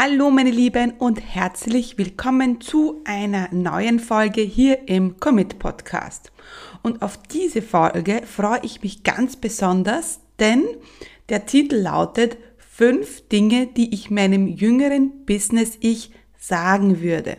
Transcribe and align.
Hallo 0.00 0.30
meine 0.30 0.52
Lieben 0.52 0.92
und 0.92 1.18
herzlich 1.18 1.98
willkommen 1.98 2.60
zu 2.60 3.00
einer 3.04 3.52
neuen 3.52 3.98
Folge 3.98 4.42
hier 4.42 4.88
im 4.88 5.18
Commit 5.18 5.58
Podcast. 5.58 6.30
Und 6.84 7.02
auf 7.02 7.20
diese 7.20 7.62
Folge 7.62 8.22
freue 8.24 8.60
ich 8.62 8.80
mich 8.84 9.02
ganz 9.02 9.34
besonders, 9.34 10.20
denn 10.38 10.62
der 11.30 11.46
Titel 11.46 11.74
lautet 11.74 12.38
fünf 12.58 13.26
Dinge, 13.28 13.66
die 13.66 13.92
ich 13.92 14.08
meinem 14.08 14.46
jüngeren 14.46 15.24
Business 15.26 15.76
Ich 15.80 16.12
sagen 16.38 17.00
würde. 17.00 17.36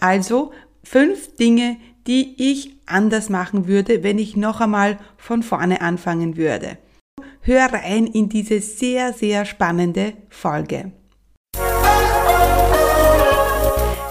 Also 0.00 0.52
fünf 0.82 1.36
Dinge, 1.36 1.76
die 2.06 2.50
ich 2.50 2.78
anders 2.86 3.28
machen 3.28 3.68
würde, 3.68 4.02
wenn 4.02 4.18
ich 4.18 4.38
noch 4.38 4.62
einmal 4.62 4.98
von 5.18 5.42
vorne 5.42 5.82
anfangen 5.82 6.38
würde. 6.38 6.78
Hör 7.42 7.70
rein 7.70 8.06
in 8.06 8.30
diese 8.30 8.62
sehr, 8.62 9.12
sehr 9.12 9.44
spannende 9.44 10.14
Folge. 10.30 10.92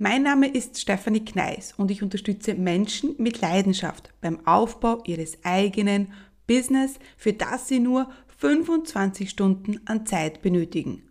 Mein 0.00 0.22
Name 0.22 0.46
ist 0.46 0.80
Stefanie 0.80 1.24
Kneis 1.24 1.74
und 1.76 1.90
ich 1.90 2.04
unterstütze 2.04 2.54
Menschen 2.54 3.16
mit 3.18 3.40
Leidenschaft 3.40 4.14
beim 4.20 4.46
Aufbau 4.46 5.02
ihres 5.04 5.38
eigenen 5.42 6.12
Business, 6.46 7.00
für 7.16 7.32
das 7.32 7.66
sie 7.66 7.80
nur 7.80 8.08
25 8.38 9.28
Stunden 9.28 9.80
an 9.86 10.06
Zeit 10.06 10.40
benötigen. 10.40 11.02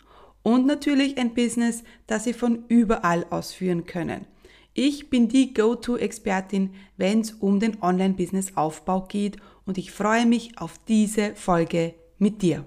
Und 0.42 0.66
natürlich 0.66 1.18
ein 1.18 1.34
Business, 1.34 1.84
das 2.06 2.24
sie 2.24 2.32
von 2.32 2.64
überall 2.70 3.26
ausführen 3.30 3.84
können. 3.86 4.26
Ich 4.74 5.10
bin 5.10 5.28
die 5.28 5.54
Go-To-Expertin, 5.54 6.74
wenn 6.96 7.20
es 7.20 7.32
um 7.34 7.60
den 7.60 7.84
Online-Business-Aufbau 7.84 9.02
geht 9.02 9.36
und 9.66 9.78
ich 9.78 9.92
freue 9.92 10.26
mich 10.26 10.60
auf 10.60 10.80
diese 10.88 11.36
Folge 11.36 11.94
mit 12.20 12.42
dir. 12.42 12.64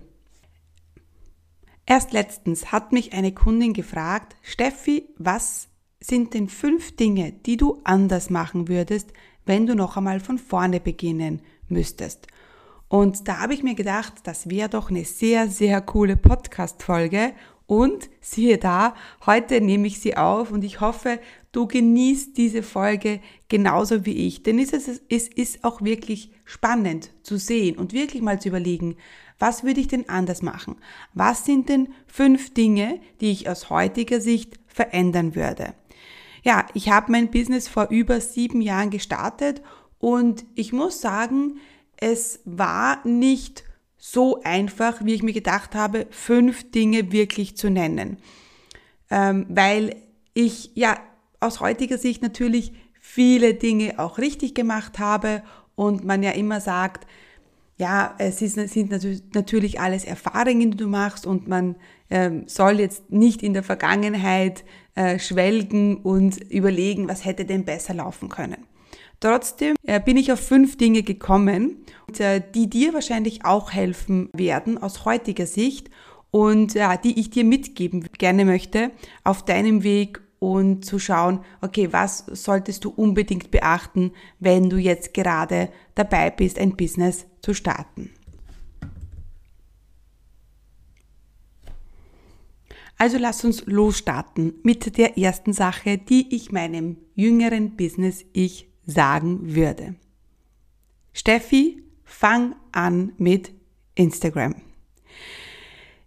Erst 1.87 2.13
letztens 2.13 2.73
hat 2.73 2.93
mich 2.93 3.15
eine 3.15 3.33
Kundin 3.33 3.73
gefragt, 3.73 4.37
Steffi, 4.43 5.09
was 5.17 5.70
sind 6.01 6.35
denn 6.35 6.49
fünf 6.49 6.97
Dinge, 6.97 7.33
die 7.33 7.57
du 7.57 7.81
anders 7.85 8.31
machen 8.31 8.69
würdest, 8.69 9.13
wenn 9.45 9.67
du 9.67 9.75
noch 9.75 9.97
einmal 9.97 10.21
von 10.21 10.39
vorne 10.39 10.81
beginnen 10.81 11.43
müsstest? 11.69 12.27
Und 12.89 13.29
da 13.29 13.39
habe 13.39 13.55
ich 13.55 13.63
mir 13.63 13.77
gedacht, 13.77 14.15
das 14.25 14.51
wäre 14.51 14.69
doch 14.69 14.91
eine 14.91 15.05
sehr, 15.05 15.49
sehr 15.49 15.81
coole 15.81 16.17
Podcast-Folge. 16.17 17.35
Und 17.67 18.11
siehe 18.21 18.59
da, 18.59 18.97
heute 19.27 19.61
nehme 19.61 19.87
ich 19.87 20.01
sie 20.01 20.17
auf 20.17 20.51
und 20.51 20.65
ich 20.65 20.81
hoffe, 20.81 21.21
du 21.53 21.69
genießt 21.69 22.37
diese 22.37 22.65
Folge 22.65 23.21
genauso 23.49 24.05
wie 24.05 24.27
ich. 24.27 24.43
Denn 24.43 24.59
es 24.59 24.73
ist, 24.73 25.03
es 25.09 25.29
ist 25.29 25.63
auch 25.63 25.81
wirklich 25.81 26.33
spannend 26.45 27.13
zu 27.23 27.37
sehen 27.37 27.79
und 27.79 27.93
wirklich 27.93 28.23
mal 28.23 28.41
zu 28.41 28.49
überlegen, 28.49 28.97
was 29.39 29.63
würde 29.63 29.79
ich 29.79 29.87
denn 29.87 30.09
anders 30.09 30.43
machen? 30.43 30.75
Was 31.15 31.45
sind 31.45 31.69
denn 31.69 31.91
fünf 32.09 32.53
Dinge, 32.55 33.01
die 33.21 33.31
ich 33.31 33.49
aus 33.49 33.71
heutiger 33.71 34.21
Sicht 34.21 34.59
verändern 34.67 35.37
würde? 35.37 35.75
Ja, 36.43 36.67
ich 36.75 36.91
habe 36.91 37.13
mein 37.13 37.31
Business 37.31 37.69
vor 37.69 37.89
über 37.91 38.21
sieben 38.21 38.61
Jahren 38.61 38.91
gestartet 38.91 39.63
und 39.99 40.45
ich 40.55 40.73
muss 40.73 41.01
sagen, 41.01 41.59
es 41.97 42.41
war 42.45 43.07
nicht 43.07 43.65
so 43.99 44.43
einfach, 44.43 45.05
wie 45.05 45.15
ich 45.15 45.23
mir 45.23 45.35
gedacht 45.35 45.75
habe, 45.75 46.07
fünf 46.11 46.71
Dinge 46.71 47.13
wirklich 47.13 47.57
zu 47.57 47.69
nennen. 47.69 48.17
Ähm, 49.11 49.47
weil 49.51 49.97
ich 50.33 50.71
ja 50.75 50.99
aus 51.41 51.61
heutiger 51.61 51.99
Sicht 51.99 52.23
natürlich 52.23 52.73
viele 52.99 53.55
Dinge 53.55 53.99
auch 53.99 54.19
richtig 54.19 54.55
gemacht 54.55 54.99
habe 54.99 55.43
und 55.75 56.05
man 56.05 56.23
ja 56.23 56.31
immer 56.31 56.61
sagt, 56.61 57.07
ja, 57.77 58.15
es 58.19 58.43
ist, 58.43 58.57
sind 58.71 58.91
natürlich 59.35 59.81
alles 59.81 60.05
Erfahrungen, 60.05 60.71
die 60.71 60.77
du 60.77 60.87
machst 60.87 61.27
und 61.27 61.49
man 61.49 61.77
ähm, 62.11 62.45
soll 62.47 62.79
jetzt 62.79 63.11
nicht 63.11 63.43
in 63.43 63.55
der 63.55 63.63
Vergangenheit 63.63 64.65
äh, 64.95 65.19
schwelgen 65.19 65.99
und 65.99 66.39
überlegen, 66.51 67.09
was 67.09 67.25
hätte 67.25 67.45
denn 67.45 67.65
besser 67.65 67.95
laufen 67.95 68.29
können. 68.29 68.67
Trotzdem 69.21 69.77
äh, 69.83 70.01
bin 70.01 70.17
ich 70.17 70.33
auf 70.33 70.41
fünf 70.41 70.79
Dinge 70.79 71.03
gekommen, 71.03 71.85
äh, 72.19 72.41
die 72.55 72.71
dir 72.71 72.95
wahrscheinlich 72.95 73.45
auch 73.45 73.73
helfen 73.73 74.31
werden 74.33 74.79
aus 74.79 75.05
heutiger 75.05 75.47
Sicht 75.47 75.91
und 76.33 76.77
die 77.03 77.19
ich 77.19 77.31
dir 77.31 77.43
mitgeben 77.43 78.09
gerne 78.17 78.45
möchte 78.45 78.93
auf 79.25 79.45
deinem 79.45 79.83
Weg 79.83 80.21
und 80.39 80.85
zu 80.85 80.99
schauen, 80.99 81.45
okay, 81.61 81.89
was 81.93 82.25
solltest 82.27 82.85
du 82.85 82.91
unbedingt 82.91 83.51
beachten, 83.51 84.13
wenn 84.39 84.71
du 84.71 84.77
jetzt 84.77 85.13
gerade 85.13 85.71
dabei 85.95 86.31
bist, 86.31 86.59
ein 86.59 86.77
Business 86.77 87.27
zu 87.43 87.53
starten. 87.53 88.11
Also 93.01 93.17
lass 93.17 93.47
uns 93.47 93.65
losstarten 93.65 94.53
mit 94.63 94.99
der 94.99 95.17
ersten 95.17 95.55
Sache, 95.55 95.97
die 95.97 96.37
ich 96.37 96.53
meinem 96.53 96.99
jüngeren 97.15 97.75
Business 97.75 98.27
ich 98.35 98.69
sagen 98.85 99.55
würde. 99.55 99.95
Steffi, 101.15 101.83
fang 102.05 102.57
an 102.73 103.13
mit 103.17 103.55
Instagram. 103.95 104.55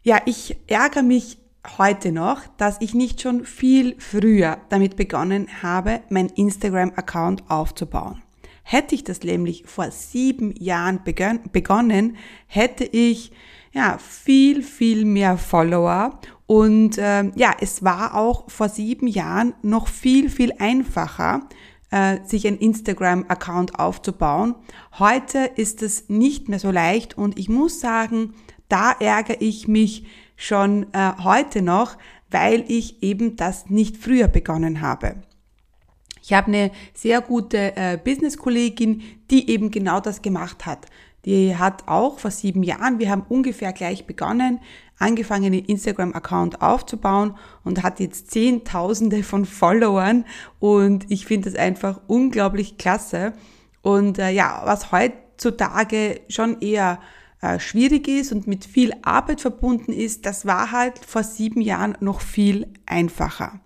Ja, 0.04 0.22
ich 0.28 0.56
ärgere 0.68 1.02
mich 1.02 1.40
heute 1.80 2.12
noch, 2.12 2.42
dass 2.58 2.80
ich 2.80 2.94
nicht 2.94 3.22
schon 3.22 3.44
viel 3.44 3.96
früher 3.98 4.60
damit 4.70 4.96
begonnen 4.96 5.64
habe, 5.64 6.02
mein 6.10 6.28
Instagram-Account 6.28 7.50
aufzubauen. 7.50 8.22
Hätte 8.62 8.94
ich 8.94 9.04
das 9.04 9.24
nämlich 9.24 9.64
vor 9.66 9.90
sieben 9.90 10.56
Jahren 10.58 11.02
begonnen, 11.04 12.18
hätte 12.46 12.84
ich 12.84 13.32
ja 13.72 13.98
viel, 13.98 14.62
viel 14.62 15.06
mehr 15.06 15.40
Follower 15.40 16.20
und 16.46 16.98
äh, 16.98 17.32
ja, 17.36 17.56
es 17.60 17.84
war 17.84 18.16
auch 18.16 18.50
vor 18.50 18.70
sieben 18.70 19.08
Jahren 19.08 19.54
noch 19.62 19.88
viel, 19.88 20.30
viel 20.30 20.54
einfacher, 20.60 21.48
äh, 21.92 22.20
sich 22.26 22.48
ein 22.48 22.58
Instagram-Account 22.58 23.80
aufzubauen. 23.80 24.56
Heute 25.00 25.50
ist 25.56 25.82
es 25.82 26.10
nicht 26.10 26.50
mehr 26.50 26.60
so 26.60 26.72
leicht 26.72 27.18
und 27.18 27.40
ich 27.40 27.50
muss 27.50 27.80
sagen, 27.80 28.34
da 28.68 28.92
ärgere 28.92 29.38
ich 29.40 29.68
mich 29.68 30.06
schon 30.36 30.88
äh, 30.94 31.14
heute 31.24 31.62
noch, 31.62 31.98
weil 32.30 32.66
ich 32.68 33.04
eben 33.04 33.36
das 33.36 33.70
nicht 33.70 33.98
früher 33.98 34.28
begonnen 34.28 34.82
habe. 34.82 35.16
Ich 36.22 36.34
habe 36.34 36.48
eine 36.48 36.72
sehr 36.94 37.22
gute 37.22 37.76
äh, 37.76 37.98
Business-Kollegin, 38.04 39.02
die 39.30 39.50
eben 39.50 39.72
genau 39.72 40.00
das 40.00 40.22
gemacht 40.22 40.66
hat. 40.66 40.88
Die 41.26 41.56
hat 41.56 41.88
auch 41.88 42.20
vor 42.20 42.32
sieben 42.32 42.64
Jahren, 42.64 43.00
wir 43.00 43.10
haben 43.10 43.26
ungefähr 43.30 43.72
gleich 43.72 44.06
begonnen, 44.06 44.60
angefangen, 45.00 45.46
einen 45.46 45.66
Instagram-Account 45.66 46.62
aufzubauen 46.62 47.36
und 47.64 47.82
hat 47.82 48.00
jetzt 48.00 48.32
Zehntausende 48.32 49.24
von 49.24 49.46
Followern 49.46 50.26
und 50.60 51.10
ich 51.10 51.26
finde 51.26 51.50
das 51.50 51.60
einfach 51.60 52.02
unglaublich 52.08 52.78
klasse. 52.78 53.34
Und 53.82 54.20
äh, 54.20 54.32
ja, 54.32 54.62
was 54.66 54.92
heutzutage 54.92 56.22
schon 56.30 56.62
eher 56.62 57.00
äh, 57.42 57.60
schwierig 57.60 58.08
ist 58.08 58.32
und 58.32 58.48
mit 58.48 58.66
viel 58.66 58.94
Arbeit 59.02 59.42
verbunden 59.42 59.92
ist, 59.92 60.26
das 60.26 60.46
war 60.46 60.72
halt 60.72 61.00
vor 61.00 61.24
sieben 61.24 61.62
Jahren 61.62 61.98
noch 62.00 62.22
viel 62.22 62.68
einfacher. 62.86 63.60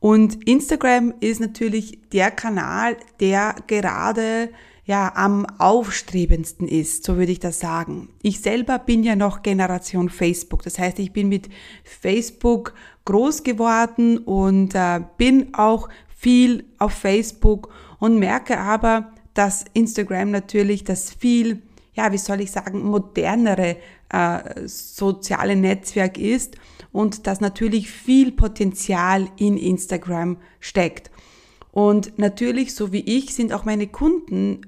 Und 0.00 0.48
Instagram 0.48 1.14
ist 1.20 1.40
natürlich 1.40 1.98
der 2.10 2.30
Kanal, 2.30 2.96
der 3.20 3.54
gerade 3.66 4.48
ja 4.92 5.12
am 5.14 5.46
aufstrebendsten 5.56 6.68
ist, 6.68 7.04
so 7.04 7.16
würde 7.16 7.32
ich 7.32 7.40
das 7.40 7.60
sagen. 7.60 8.10
Ich 8.20 8.40
selber 8.40 8.78
bin 8.78 9.02
ja 9.02 9.16
noch 9.16 9.40
Generation 9.40 10.10
Facebook. 10.10 10.62
Das 10.64 10.78
heißt, 10.78 10.98
ich 10.98 11.14
bin 11.14 11.30
mit 11.30 11.48
Facebook 11.82 12.74
groß 13.06 13.42
geworden 13.42 14.18
und 14.18 14.74
äh, 14.74 15.00
bin 15.16 15.54
auch 15.54 15.88
viel 16.14 16.66
auf 16.78 16.92
Facebook 16.92 17.70
und 18.00 18.18
merke 18.18 18.58
aber, 18.58 19.12
dass 19.32 19.64
Instagram 19.72 20.30
natürlich 20.30 20.84
das 20.84 21.10
viel, 21.10 21.62
ja, 21.94 22.12
wie 22.12 22.18
soll 22.18 22.42
ich 22.42 22.50
sagen, 22.50 22.82
modernere 22.82 23.78
äh, 24.10 24.68
soziale 24.68 25.56
Netzwerk 25.56 26.18
ist 26.18 26.56
und 26.92 27.26
dass 27.26 27.40
natürlich 27.40 27.90
viel 27.90 28.30
Potenzial 28.30 29.30
in 29.38 29.56
Instagram 29.56 30.36
steckt. 30.60 31.10
Und 31.72 32.18
natürlich, 32.18 32.74
so 32.74 32.92
wie 32.92 33.00
ich, 33.00 33.34
sind 33.34 33.52
auch 33.52 33.64
meine 33.64 33.88
Kunden 33.88 34.60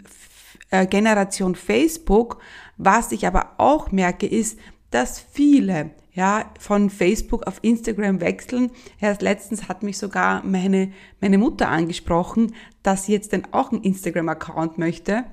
äh, 0.70 0.86
Generation 0.86 1.54
Facebook. 1.54 2.40
Was 2.76 3.12
ich 3.12 3.26
aber 3.26 3.52
auch 3.58 3.92
merke, 3.92 4.26
ist, 4.26 4.58
dass 4.90 5.20
viele 5.20 5.90
ja, 6.14 6.50
von 6.58 6.90
Facebook 6.90 7.46
auf 7.46 7.58
Instagram 7.62 8.20
wechseln. 8.20 8.70
Erst 9.00 9.20
letztens 9.20 9.68
hat 9.68 9.82
mich 9.82 9.98
sogar 9.98 10.44
meine, 10.44 10.92
meine 11.20 11.38
Mutter 11.38 11.68
angesprochen, 11.68 12.54
dass 12.82 13.04
sie 13.04 13.12
jetzt 13.12 13.32
dann 13.32 13.48
auch 13.50 13.72
einen 13.72 13.82
Instagram-Account 13.82 14.78
möchte. 14.78 15.24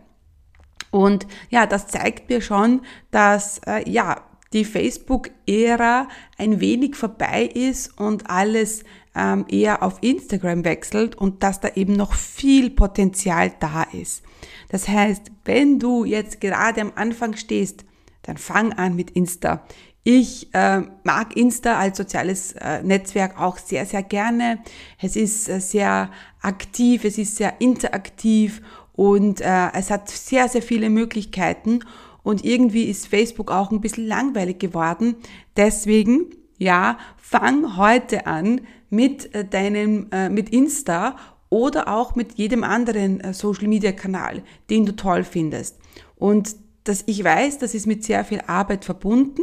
Und 0.89 1.27
ja, 1.50 1.67
das 1.67 1.88
zeigt 1.88 2.29
mir 2.29 2.41
schon, 2.41 2.81
dass 3.12 3.62
äh, 3.65 3.89
ja, 3.89 4.24
die 4.53 4.65
Facebook-Ära 4.65 6.09
ein 6.38 6.59
wenig 6.59 6.95
vorbei 6.95 7.44
ist 7.45 7.97
und 7.97 8.29
alles 8.29 8.83
ähm, 9.16 9.46
eher 9.50 9.84
auf 9.84 9.98
Instagram 10.02 10.63
wechselt 10.63 11.16
und 11.16 11.44
dass 11.44 11.60
da 11.60 11.69
eben 11.75 11.94
noch 11.94 12.13
viel 12.13 12.69
Potenzial 12.69 13.52
da 13.60 13.84
ist. 13.84 14.24
Das 14.69 14.88
heißt, 14.88 15.31
wenn 15.46 15.80
du 15.80 16.06
jetzt 16.06 16.40
gerade 16.42 16.81
am 16.81 16.94
Anfang 16.96 17.36
stehst, 17.36 17.86
dann 18.24 18.38
fang 18.38 18.74
an 18.74 18.96
mit 18.96 19.12
Insta. 19.12 19.66
Ich 20.04 20.50
äh, 20.54 20.81
mag 21.04 21.36
Insta 21.36 21.78
als 21.78 21.98
soziales 21.98 22.54
äh, 22.54 22.81
Netzwerk 22.81 23.40
auch 23.40 23.58
sehr, 23.58 23.86
sehr 23.86 24.02
gerne. 24.02 24.60
Es 25.00 25.16
ist 25.16 25.48
äh, 25.48 25.60
sehr 25.60 26.10
aktiv, 26.42 27.04
es 27.04 27.18
ist 27.19 27.36
sehr 27.36 27.62
interaktiv 27.62 28.62
und 28.94 29.42
äh, 29.42 29.72
es 29.74 29.92
hat 29.92 30.10
sehr, 30.10 30.48
sehr 30.48 30.63
viele 30.63 30.90
Möglichkeiten. 30.90 31.81
Und 32.24 32.46
irgendwie 32.46 32.86
ist 32.86 33.08
Facebook 33.08 33.52
auch 33.52 33.72
ein 33.72 33.81
bisschen 33.81 34.08
langweilig 34.08 34.60
geworden. 34.60 35.16
Deswegen, 35.56 36.25
ja, 36.58 36.98
fang 37.18 37.78
heute 37.78 38.28
an 38.28 38.62
mit 38.91 39.33
äh, 39.33 39.43
deinem, 39.43 40.07
äh, 40.11 40.29
mit 40.29 40.49
Insta 40.49 41.15
oder 41.49 41.88
auch 41.88 42.15
mit 42.15 42.33
jedem 42.33 42.63
anderen 42.63 43.19
äh, 43.21 43.33
Social 43.33 43.67
Media 43.67 43.91
Kanal, 43.91 44.43
den 44.69 44.85
du 44.85 44.95
toll 44.95 45.23
findest. 45.23 45.79
Und 46.15 46.55
dass 46.83 47.03
ich 47.07 47.23
weiß, 47.23 47.57
das 47.57 47.73
ist 47.73 47.88
mit 47.88 48.03
sehr 48.03 48.23
viel 48.23 48.41
Arbeit 48.45 48.85
verbunden. 48.85 49.41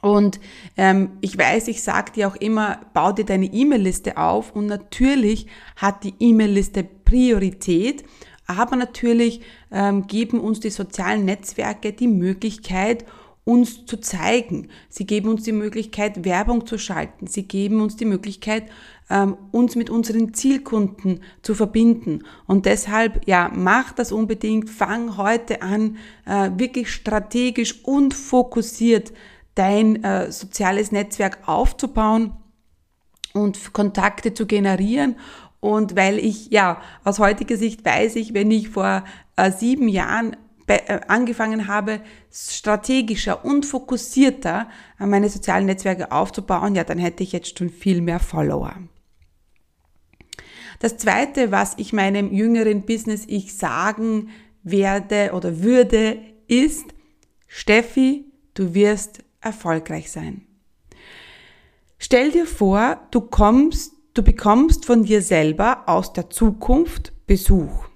Und 0.00 0.40
ähm, 0.76 1.18
ich 1.20 1.36
weiß, 1.36 1.68
ich 1.68 1.82
sage 1.82 2.12
dir 2.12 2.28
auch 2.28 2.36
immer, 2.36 2.80
bau 2.94 3.12
dir 3.12 3.24
deine 3.24 3.46
E-Mail-Liste 3.46 4.16
auf 4.16 4.54
und 4.56 4.66
natürlich 4.66 5.46
hat 5.76 6.04
die 6.04 6.14
E-Mail-Liste 6.18 6.84
Priorität, 6.84 8.04
aber 8.46 8.76
natürlich 8.76 9.42
ähm, 9.70 10.06
geben 10.06 10.40
uns 10.40 10.60
die 10.60 10.70
sozialen 10.70 11.24
Netzwerke 11.24 11.92
die 11.92 12.08
Möglichkeit, 12.08 13.04
uns 13.44 13.86
zu 13.86 14.00
zeigen. 14.00 14.68
Sie 14.88 15.06
geben 15.06 15.28
uns 15.28 15.42
die 15.42 15.52
Möglichkeit, 15.52 16.24
Werbung 16.24 16.66
zu 16.66 16.78
schalten. 16.78 17.26
Sie 17.26 17.44
geben 17.44 17.80
uns 17.80 17.96
die 17.96 18.04
Möglichkeit, 18.04 18.64
ähm, 19.08 19.36
uns 19.50 19.76
mit 19.76 19.90
unseren 19.90 20.34
Zielkunden 20.34 21.20
zu 21.42 21.54
verbinden. 21.54 22.22
Und 22.46 22.66
deshalb, 22.66 23.26
ja, 23.26 23.50
mach 23.52 23.92
das 23.92 24.12
unbedingt. 24.12 24.70
Fang 24.70 25.16
heute 25.16 25.62
an, 25.62 25.96
äh, 26.26 26.50
wirklich 26.54 26.92
strategisch 26.92 27.84
und 27.84 28.14
fokussiert 28.14 29.12
dein 29.54 30.02
äh, 30.04 30.30
soziales 30.30 30.92
Netzwerk 30.92 31.38
aufzubauen 31.46 32.32
und 33.32 33.72
Kontakte 33.72 34.34
zu 34.34 34.46
generieren. 34.46 35.16
Und 35.60 35.96
weil 35.96 36.18
ich, 36.18 36.50
ja, 36.50 36.80
aus 37.04 37.18
heutiger 37.18 37.56
Sicht 37.56 37.84
weiß 37.84 38.16
ich, 38.16 38.32
wenn 38.32 38.50
ich 38.50 38.70
vor 38.70 39.04
äh, 39.36 39.50
sieben 39.50 39.88
Jahren 39.88 40.36
angefangen 41.08 41.66
habe, 41.68 42.00
strategischer 42.32 43.44
und 43.44 43.66
fokussierter 43.66 44.68
meine 44.98 45.28
sozialen 45.28 45.66
Netzwerke 45.66 46.12
aufzubauen, 46.12 46.74
ja, 46.74 46.84
dann 46.84 46.98
hätte 46.98 47.22
ich 47.22 47.32
jetzt 47.32 47.58
schon 47.58 47.70
viel 47.70 48.00
mehr 48.00 48.20
Follower. 48.20 48.74
Das 50.78 50.96
zweite, 50.96 51.50
was 51.52 51.74
ich 51.76 51.92
meinem 51.92 52.32
jüngeren 52.32 52.82
Business 52.86 53.24
ich 53.26 53.56
sagen 53.56 54.30
werde 54.62 55.32
oder 55.34 55.62
würde, 55.62 56.18
ist, 56.48 56.86
Steffi, 57.46 58.24
du 58.54 58.74
wirst 58.74 59.22
erfolgreich 59.40 60.10
sein. 60.10 60.46
Stell 61.98 62.30
dir 62.30 62.46
vor, 62.46 63.00
du 63.10 63.20
kommst, 63.20 63.92
du 64.14 64.22
bekommst 64.22 64.86
von 64.86 65.04
dir 65.04 65.20
selber 65.20 65.84
aus 65.86 66.12
der 66.12 66.30
Zukunft 66.30 67.12
Besuch. 67.26 67.86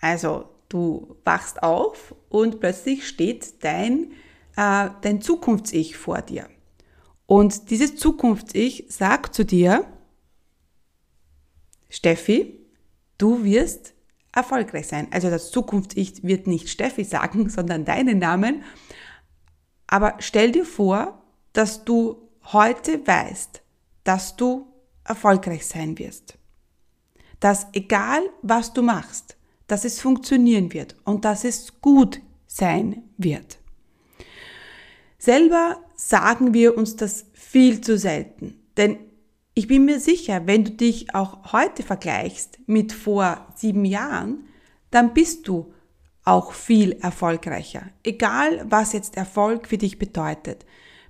Also 0.00 0.44
Du 0.68 1.16
wachst 1.24 1.62
auf 1.62 2.14
und 2.28 2.60
plötzlich 2.60 3.06
steht 3.06 3.62
dein, 3.62 4.12
äh, 4.56 4.90
dein 5.00 5.20
Zukunfts-Ich 5.20 5.96
vor 5.96 6.22
dir. 6.22 6.48
Und 7.26 7.70
dieses 7.70 7.96
Zukunfts-Ich 7.96 8.86
sagt 8.88 9.34
zu 9.34 9.44
dir, 9.44 9.84
Steffi, 11.88 12.66
du 13.18 13.44
wirst 13.44 13.94
erfolgreich 14.32 14.86
sein. 14.88 15.08
Also 15.10 15.30
das 15.30 15.50
Zukunfts-Ich 15.50 16.22
wird 16.22 16.46
nicht 16.46 16.68
Steffi 16.68 17.04
sagen, 17.04 17.48
sondern 17.50 17.84
deinen 17.84 18.18
Namen. 18.18 18.62
Aber 19.86 20.16
stell 20.18 20.52
dir 20.52 20.64
vor, 20.64 21.22
dass 21.52 21.84
du 21.84 22.28
heute 22.52 23.06
weißt, 23.06 23.62
dass 24.04 24.36
du 24.36 24.66
erfolgreich 25.04 25.66
sein 25.66 25.98
wirst. 25.98 26.38
Dass 27.40 27.66
egal 27.72 28.22
was 28.42 28.72
du 28.72 28.82
machst, 28.82 29.35
dass 29.66 29.84
es 29.84 30.00
funktionieren 30.00 30.72
wird 30.72 30.96
und 31.04 31.24
dass 31.24 31.44
es 31.44 31.80
gut 31.80 32.20
sein 32.46 33.02
wird. 33.16 33.58
Selber 35.18 35.78
sagen 35.94 36.54
wir 36.54 36.76
uns 36.76 36.96
das 36.96 37.26
viel 37.32 37.80
zu 37.80 37.98
selten, 37.98 38.60
denn 38.76 38.98
ich 39.54 39.68
bin 39.68 39.86
mir 39.86 40.00
sicher, 40.00 40.46
wenn 40.46 40.64
du 40.64 40.72
dich 40.72 41.14
auch 41.14 41.52
heute 41.52 41.82
vergleichst 41.82 42.58
mit 42.66 42.92
vor 42.92 43.46
sieben 43.54 43.86
Jahren, 43.86 44.44
dann 44.90 45.14
bist 45.14 45.48
du 45.48 45.72
auch 46.24 46.52
viel 46.52 46.92
erfolgreicher. 47.00 47.84
Egal, 48.02 48.66
was 48.68 48.92
jetzt 48.92 49.16
Erfolg 49.16 49.68
für 49.68 49.78
dich 49.78 49.98
bedeutet. 49.98 50.66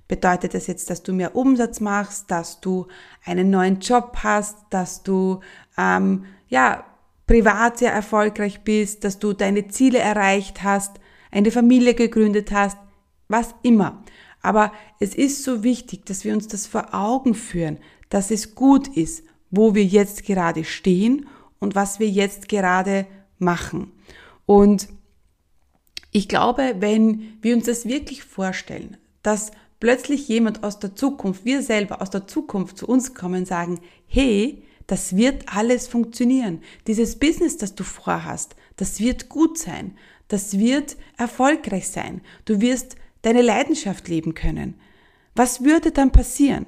Bedeutet 0.07 0.53
das 0.53 0.67
jetzt, 0.67 0.89
dass 0.89 1.03
du 1.03 1.11
mehr 1.11 1.35
Umsatz 1.35 1.81
machst, 1.81 2.31
dass 2.31 2.61
du 2.61 2.87
einen 3.25 3.49
neuen 3.49 3.81
Job 3.81 4.19
hast, 4.23 4.57
dass 4.69 5.03
du 5.03 5.41
ähm, 5.77 6.25
ja 6.47 6.85
privat 7.27 7.77
sehr 7.77 7.91
erfolgreich 7.91 8.61
bist, 8.61 9.03
dass 9.03 9.19
du 9.19 9.33
deine 9.33 9.67
Ziele 9.67 9.99
erreicht 9.99 10.63
hast, 10.63 10.99
eine 11.29 11.51
Familie 11.51 11.93
gegründet 11.93 12.51
hast, 12.51 12.77
was 13.27 13.53
immer. 13.61 14.03
Aber 14.41 14.71
es 14.99 15.13
ist 15.13 15.43
so 15.43 15.63
wichtig, 15.63 16.05
dass 16.05 16.23
wir 16.23 16.33
uns 16.33 16.47
das 16.47 16.65
vor 16.65 16.93
Augen 16.93 17.35
führen, 17.35 17.79
dass 18.09 18.31
es 18.31 18.55
gut 18.55 18.87
ist, 18.87 19.23
wo 19.51 19.75
wir 19.75 19.83
jetzt 19.83 20.23
gerade 20.23 20.63
stehen 20.63 21.27
und 21.59 21.75
was 21.75 21.99
wir 21.99 22.09
jetzt 22.09 22.47
gerade 22.47 23.05
machen. 23.39 23.91
Und 24.45 24.87
ich 26.11 26.29
glaube, 26.29 26.75
wenn 26.79 27.37
wir 27.41 27.55
uns 27.55 27.65
das 27.65 27.85
wirklich 27.85 28.23
vorstellen, 28.23 28.97
dass 29.21 29.51
plötzlich 29.79 30.27
jemand 30.27 30.63
aus 30.63 30.79
der 30.79 30.95
Zukunft, 30.95 31.45
wir 31.45 31.61
selber 31.61 32.01
aus 32.01 32.09
der 32.09 32.27
Zukunft 32.27 32.77
zu 32.77 32.87
uns 32.87 33.13
kommen 33.13 33.45
sagen, 33.45 33.79
hey, 34.07 34.63
das 34.87 35.17
wird 35.17 35.43
alles 35.53 35.87
funktionieren. 35.87 36.61
Dieses 36.87 37.19
Business, 37.19 37.57
das 37.57 37.75
du 37.75 37.83
vorhast, 37.83 38.55
das 38.77 38.99
wird 38.99 39.29
gut 39.29 39.57
sein. 39.57 39.97
Das 40.29 40.57
wird 40.57 40.97
erfolgreich 41.17 41.89
sein. 41.89 42.21
Du 42.45 42.61
wirst 42.61 42.95
deine 43.21 43.41
Leidenschaft 43.41 44.07
leben 44.07 44.33
können. 44.33 44.75
Was 45.35 45.63
würde 45.63 45.91
dann 45.91 46.11
passieren? 46.11 46.65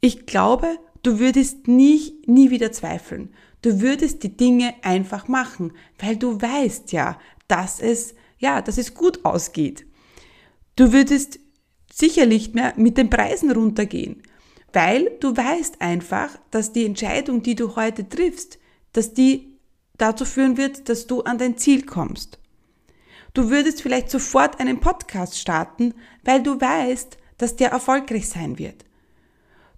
Ich 0.00 0.26
glaube, 0.26 0.78
du 1.02 1.18
würdest 1.18 1.68
nie, 1.68 2.20
nie 2.26 2.50
wieder 2.50 2.72
zweifeln. 2.72 3.34
Du 3.62 3.80
würdest 3.80 4.22
die 4.22 4.36
Dinge 4.36 4.74
einfach 4.82 5.28
machen, 5.28 5.72
weil 5.98 6.16
du 6.16 6.40
weißt 6.40 6.92
ja, 6.92 7.18
dass 7.48 7.80
es, 7.80 8.14
ja, 8.38 8.62
dass 8.62 8.78
es 8.78 8.94
gut 8.94 9.24
ausgeht. 9.24 9.86
Du 10.74 10.92
würdest 10.92 11.38
sicherlich 11.92 12.54
mehr 12.54 12.74
mit 12.76 12.98
den 12.98 13.10
Preisen 13.10 13.50
runtergehen 13.50 14.22
weil 14.76 15.10
du 15.20 15.34
weißt 15.34 15.80
einfach, 15.80 16.38
dass 16.50 16.70
die 16.70 16.84
Entscheidung, 16.84 17.42
die 17.42 17.54
du 17.54 17.76
heute 17.76 18.06
triffst, 18.06 18.58
dass 18.92 19.14
die 19.14 19.56
dazu 19.96 20.26
führen 20.26 20.58
wird, 20.58 20.90
dass 20.90 21.06
du 21.06 21.22
an 21.22 21.38
dein 21.38 21.56
Ziel 21.56 21.86
kommst. 21.86 22.38
Du 23.32 23.48
würdest 23.48 23.80
vielleicht 23.80 24.10
sofort 24.10 24.60
einen 24.60 24.80
Podcast 24.80 25.38
starten, 25.38 25.94
weil 26.24 26.42
du 26.42 26.60
weißt, 26.60 27.16
dass 27.38 27.56
der 27.56 27.70
erfolgreich 27.70 28.28
sein 28.28 28.58
wird. 28.58 28.84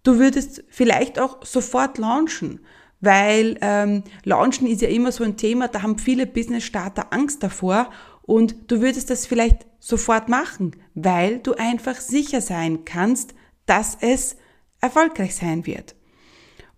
Du 0.03 0.19
würdest 0.19 0.65
vielleicht 0.69 1.21
auch 1.21 1.47
sofort 1.47 1.97
launchen, 1.99 2.59
weil 3.01 3.57
ähm, 3.61 4.03
Launchen 4.25 4.67
ist 4.67 4.83
ja 4.83 4.89
immer 4.89 5.13
so 5.13 5.23
ein 5.23 5.37
Thema, 5.37 5.69
da 5.69 5.83
haben 5.83 5.99
viele 6.01 6.27
Business-Starter 6.27 7.13
Angst 7.13 7.45
davor 7.45 7.91
und 8.23 8.69
du 8.69 8.81
würdest 8.81 9.11
das 9.11 9.27
vielleicht 9.27 9.65
sofort 9.79 10.29
machen, 10.29 10.75
weil 10.97 11.39
du 11.39 11.55
einfach 11.55 12.01
sicher 12.01 12.41
sein 12.41 12.85
kannst, 12.85 13.35
dass 13.65 13.97
es 14.01 14.35
erfolgreich 14.81 15.35
sein 15.35 15.67
wird. 15.67 15.95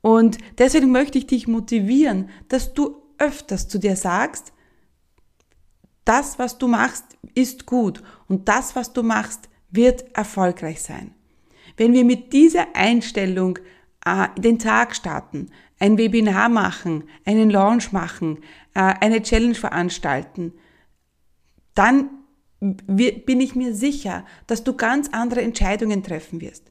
Und 0.01 0.39
deswegen 0.59 0.91
möchte 0.91 1.19
ich 1.19 1.27
dich 1.27 1.47
motivieren, 1.47 2.31
dass 2.49 2.73
du 2.73 3.03
öfters 3.19 3.69
zu 3.69 3.79
dir 3.79 3.97
sagst, 3.97 4.53
das, 6.05 6.39
was 6.39 6.59
du 6.59 6.69
machst, 6.69 7.05
ist 7.35 7.67
gut 7.67 8.03
und 8.27 8.49
das, 8.49 8.75
was 8.75 8.93
du 8.93 9.03
machst, 9.03 9.49
wird 9.71 10.17
erfolgreich 10.17 10.81
sein. 10.83 11.15
Wenn 11.77 11.93
wir 11.93 12.05
mit 12.05 12.33
dieser 12.33 12.75
Einstellung 12.75 13.59
äh, 14.05 14.29
den 14.39 14.59
Tag 14.59 14.97
starten, 14.97 15.51
ein 15.79 15.99
Webinar 15.99 16.49
machen, 16.49 17.05
einen 17.25 17.51
Launch 17.51 17.93
machen, 17.93 18.39
äh, 18.75 18.81
eine 18.81 19.23
Challenge 19.23 19.55
veranstalten, 19.55 20.53
dann 21.75 22.11
bin 22.61 23.41
ich 23.41 23.55
mir 23.55 23.75
sicher, 23.75 24.27
dass 24.47 24.65
du 24.65 24.75
ganz 24.75 25.09
andere 25.13 25.41
Entscheidungen 25.41 26.03
treffen 26.03 26.43
wirst. 26.43 26.70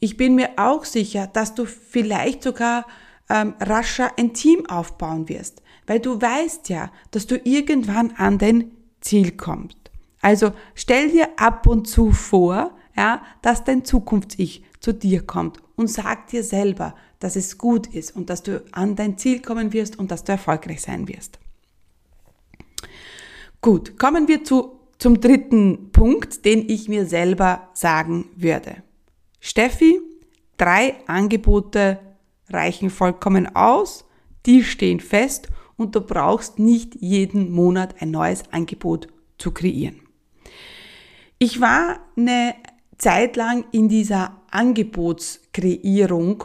Ich 0.00 0.16
bin 0.16 0.34
mir 0.34 0.50
auch 0.56 0.84
sicher, 0.84 1.26
dass 1.26 1.54
du 1.54 1.64
vielleicht 1.64 2.42
sogar 2.42 2.86
ähm, 3.28 3.54
rascher 3.60 4.12
ein 4.18 4.34
Team 4.34 4.66
aufbauen 4.68 5.28
wirst, 5.28 5.62
weil 5.86 6.00
du 6.00 6.20
weißt 6.20 6.68
ja, 6.68 6.90
dass 7.10 7.26
du 7.26 7.36
irgendwann 7.36 8.12
an 8.16 8.38
dein 8.38 8.70
Ziel 9.00 9.32
kommst. 9.32 9.78
Also 10.20 10.52
stell 10.74 11.10
dir 11.10 11.28
ab 11.36 11.66
und 11.66 11.86
zu 11.86 12.10
vor, 12.12 12.72
ja, 12.96 13.22
dass 13.42 13.64
dein 13.64 13.84
Zukunfts-Ich 13.84 14.64
zu 14.80 14.92
dir 14.92 15.22
kommt 15.22 15.58
und 15.76 15.88
sag 15.88 16.28
dir 16.28 16.42
selber, 16.42 16.94
dass 17.18 17.36
es 17.36 17.58
gut 17.58 17.86
ist 17.86 18.14
und 18.14 18.30
dass 18.30 18.42
du 18.42 18.64
an 18.72 18.96
dein 18.96 19.18
Ziel 19.18 19.40
kommen 19.40 19.72
wirst 19.72 19.98
und 19.98 20.10
dass 20.10 20.24
du 20.24 20.32
erfolgreich 20.32 20.82
sein 20.82 21.08
wirst. 21.08 21.38
Gut, 23.60 23.98
kommen 23.98 24.28
wir 24.28 24.44
zu, 24.44 24.78
zum 24.98 25.20
dritten 25.20 25.90
Punkt, 25.90 26.44
den 26.44 26.68
ich 26.68 26.88
mir 26.88 27.06
selber 27.06 27.70
sagen 27.72 28.26
würde. 28.36 28.83
Steffi, 29.46 30.00
drei 30.56 30.94
Angebote 31.06 32.00
reichen 32.48 32.88
vollkommen 32.88 33.54
aus, 33.54 34.06
die 34.46 34.64
stehen 34.64 35.00
fest 35.00 35.48
und 35.76 35.94
du 35.94 36.00
brauchst 36.00 36.58
nicht 36.58 36.94
jeden 36.94 37.52
Monat 37.52 38.00
ein 38.00 38.10
neues 38.10 38.50
Angebot 38.52 39.08
zu 39.36 39.52
kreieren. 39.52 40.00
Ich 41.38 41.60
war 41.60 42.00
eine 42.16 42.54
Zeit 42.96 43.36
lang 43.36 43.66
in 43.70 43.90
dieser 43.90 44.40
Angebotskreierung 44.50 46.44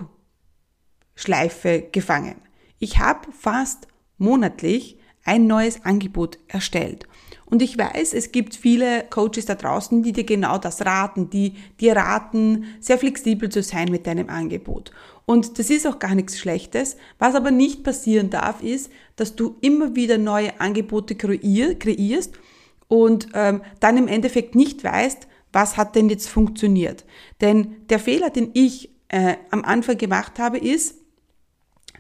Schleife 1.16 1.88
gefangen. 1.94 2.42
Ich 2.80 3.00
habe 3.00 3.32
fast 3.32 3.88
monatlich 4.18 5.00
ein 5.24 5.48
neues 5.48 5.86
Angebot 5.86 6.38
erstellt. 6.50 7.08
Und 7.50 7.62
ich 7.62 7.78
weiß, 7.78 8.14
es 8.14 8.32
gibt 8.32 8.56
viele 8.56 9.04
Coaches 9.10 9.46
da 9.46 9.56
draußen, 9.56 10.04
die 10.04 10.12
dir 10.12 10.24
genau 10.24 10.58
das 10.58 10.86
raten, 10.86 11.30
die 11.30 11.56
dir 11.80 11.96
raten, 11.96 12.66
sehr 12.80 12.98
flexibel 12.98 13.50
zu 13.50 13.64
sein 13.64 13.90
mit 13.90 14.06
deinem 14.06 14.30
Angebot. 14.30 14.92
Und 15.26 15.60
das 15.60 15.70
ist 15.70 15.88
auch 15.88 16.00
gar 16.00 16.16
nichts 16.16 16.38
Schlechtes. 16.40 16.96
Was 17.18 17.36
aber 17.36 17.52
nicht 17.52 17.84
passieren 17.84 18.30
darf, 18.30 18.62
ist, 18.64 18.92
dass 19.16 19.36
du 19.36 19.56
immer 19.62 19.96
wieder 19.96 20.18
neue 20.18 20.60
Angebote 20.60 21.16
kreierst 21.16 22.34
und 22.88 23.28
ähm, 23.34 23.62
dann 23.80 23.98
im 23.98 24.08
Endeffekt 24.08 24.56
nicht 24.56 24.84
weißt, 24.84 25.28
was 25.52 25.78
hat 25.78 25.96
denn 25.96 26.10
jetzt 26.10 26.30
funktioniert. 26.30 27.06
Denn 27.42 27.78
der 27.90 28.00
Fehler, 28.00 28.30
den 28.30 28.52
ich 28.54 28.90
äh, 29.08 29.36
am 29.50 29.64
Anfang 29.64 29.98
gemacht 29.98 30.40
habe, 30.40 30.58
ist, 30.58 30.96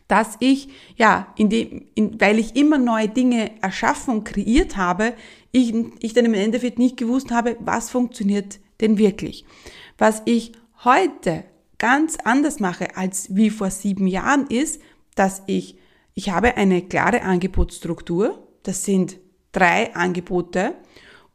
dass 0.09 0.37
ich, 0.39 0.69
ja, 0.97 1.31
in 1.37 1.49
dem, 1.49 1.85
in, 1.93 2.19
weil 2.19 2.39
ich 2.39 2.55
immer 2.55 2.79
neue 2.79 3.07
Dinge 3.07 3.61
erschaffen 3.61 4.15
und 4.15 4.23
kreiert 4.25 4.75
habe, 4.75 5.13
ich, 5.51 5.73
ich 5.99 6.13
dann 6.13 6.25
im 6.25 6.33
Endeffekt 6.33 6.79
nicht 6.79 6.97
gewusst 6.97 7.31
habe, 7.31 7.55
was 7.59 7.91
funktioniert 7.91 8.59
denn 8.81 8.97
wirklich. 8.97 9.45
Was 9.99 10.23
ich 10.25 10.51
heute 10.83 11.45
ganz 11.77 12.17
anders 12.23 12.59
mache 12.59 12.97
als 12.97 13.35
wie 13.35 13.51
vor 13.51 13.69
sieben 13.69 14.07
Jahren 14.07 14.47
ist, 14.47 14.81
dass 15.13 15.43
ich, 15.45 15.77
ich 16.15 16.31
habe 16.31 16.57
eine 16.57 16.81
klare 16.81 17.21
Angebotsstruktur, 17.21 18.47
das 18.63 18.85
sind 18.85 19.17
drei 19.51 19.93
Angebote 19.93 20.73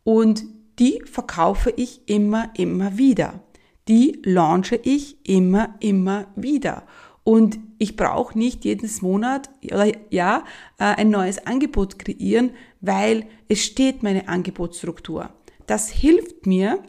und 0.02 0.44
die 0.80 1.00
verkaufe 1.04 1.72
ich 1.76 2.00
immer, 2.06 2.50
immer 2.56 2.98
wieder. 2.98 3.40
Die 3.86 4.20
launche 4.24 4.76
ich 4.76 5.16
immer, 5.28 5.76
immer 5.78 6.26
wieder. 6.34 6.86
Und 7.24 7.58
ich 7.78 7.96
brauche 7.96 8.38
nicht 8.38 8.64
jedes 8.64 9.00
Monat 9.00 9.48
oder 9.64 9.90
ja 10.10 10.44
äh, 10.78 10.84
ein 10.84 11.10
neues 11.10 11.46
Angebot 11.46 11.98
kreieren, 11.98 12.50
weil 12.80 13.26
es 13.48 13.64
steht 13.64 14.02
meine 14.02 14.28
Angebotsstruktur. 14.28 15.30
Das 15.66 15.88
hilft 15.88 16.46
mir, 16.46 16.82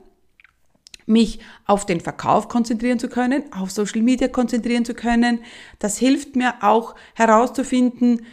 mich 1.06 1.40
auf 1.66 1.86
den 1.86 2.02
Verkauf 2.02 2.50
konzentrieren 2.50 3.00
zu 3.00 3.08
können, 3.08 3.44
auf 3.54 3.72
Social 3.72 4.02
Media 4.02 4.28
konzentrieren 4.28 4.86
zu 4.86 4.94
können. 4.94 5.40
Das 5.80 5.98
hilft 5.98 6.36
mir 6.36 6.56
auch 6.62 6.96
herauszufinden, 7.14 8.26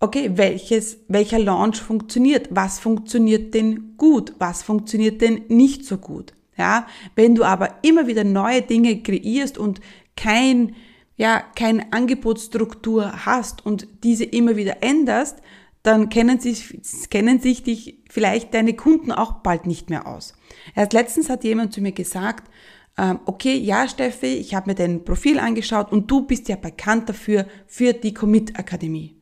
okay, 0.00 0.32
welches, 0.34 0.98
welcher 1.08 1.38
Launch 1.38 1.80
funktioniert, 1.80 2.48
was 2.50 2.78
funktioniert 2.78 3.54
denn 3.54 3.96
gut, 3.96 4.34
was 4.38 4.62
funktioniert 4.62 5.20
denn 5.20 5.42
nicht 5.48 5.84
so 5.84 5.98
gut. 5.98 6.32
Ja, 6.56 6.86
wenn 7.14 7.34
du 7.34 7.44
aber 7.44 7.76
immer 7.82 8.06
wieder 8.06 8.24
neue 8.24 8.62
Dinge 8.62 9.02
kreierst 9.02 9.56
und 9.56 9.80
kein, 10.16 10.74
ja, 11.20 11.44
keine 11.54 11.92
Angebotsstruktur 11.92 13.26
hast 13.26 13.66
und 13.66 13.86
diese 14.04 14.24
immer 14.24 14.56
wieder 14.56 14.82
änderst, 14.82 15.36
dann 15.82 16.08
kennen 16.08 16.40
sich, 16.40 16.80
kennen 17.10 17.40
sich 17.40 17.62
dich 17.62 17.98
vielleicht 18.08 18.54
deine 18.54 18.72
Kunden 18.72 19.12
auch 19.12 19.34
bald 19.34 19.66
nicht 19.66 19.90
mehr 19.90 20.06
aus. 20.06 20.32
Erst 20.74 20.94
letztens 20.94 21.28
hat 21.28 21.44
jemand 21.44 21.74
zu 21.74 21.82
mir 21.82 21.92
gesagt, 21.92 22.50
ähm, 22.96 23.20
okay, 23.26 23.54
ja 23.54 23.86
Steffi, 23.86 24.28
ich 24.28 24.54
habe 24.54 24.70
mir 24.70 24.74
dein 24.74 25.04
Profil 25.04 25.38
angeschaut 25.38 25.92
und 25.92 26.10
du 26.10 26.22
bist 26.22 26.48
ja 26.48 26.56
bekannt 26.56 27.10
dafür, 27.10 27.44
für 27.66 27.92
die 27.92 28.14
Commit 28.14 28.58
Akademie. 28.58 29.14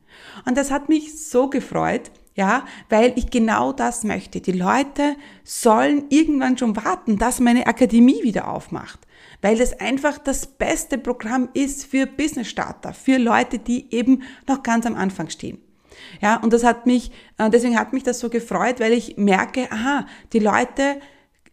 Und 0.45 0.57
das 0.57 0.71
hat 0.71 0.87
mich 0.87 1.21
so 1.27 1.49
gefreut, 1.49 2.11
ja, 2.33 2.63
weil 2.87 3.11
ich 3.17 3.29
genau 3.29 3.73
das 3.73 4.05
möchte. 4.05 4.39
Die 4.39 4.53
Leute 4.53 5.17
sollen 5.43 6.05
irgendwann 6.07 6.57
schon 6.57 6.77
warten, 6.77 7.17
dass 7.17 7.41
meine 7.41 7.67
Akademie 7.67 8.23
wieder 8.23 8.47
aufmacht, 8.47 8.99
weil 9.41 9.57
das 9.57 9.79
einfach 9.79 10.17
das 10.17 10.45
beste 10.45 10.97
Programm 10.97 11.49
ist 11.53 11.85
für 11.85 12.05
Business 12.05 12.47
Starter, 12.47 12.93
für 12.93 13.17
Leute, 13.17 13.59
die 13.59 13.93
eben 13.93 14.23
noch 14.47 14.63
ganz 14.63 14.85
am 14.85 14.95
Anfang 14.95 15.29
stehen. 15.29 15.59
Ja, 16.21 16.37
und 16.37 16.53
das 16.53 16.63
hat 16.63 16.85
mich, 16.85 17.11
äh, 17.37 17.49
deswegen 17.49 17.77
hat 17.77 17.93
mich 17.93 18.03
das 18.03 18.19
so 18.19 18.29
gefreut, 18.29 18.79
weil 18.79 18.93
ich 18.93 19.17
merke, 19.17 19.71
aha, 19.71 20.05
die 20.33 20.39
Leute 20.39 20.99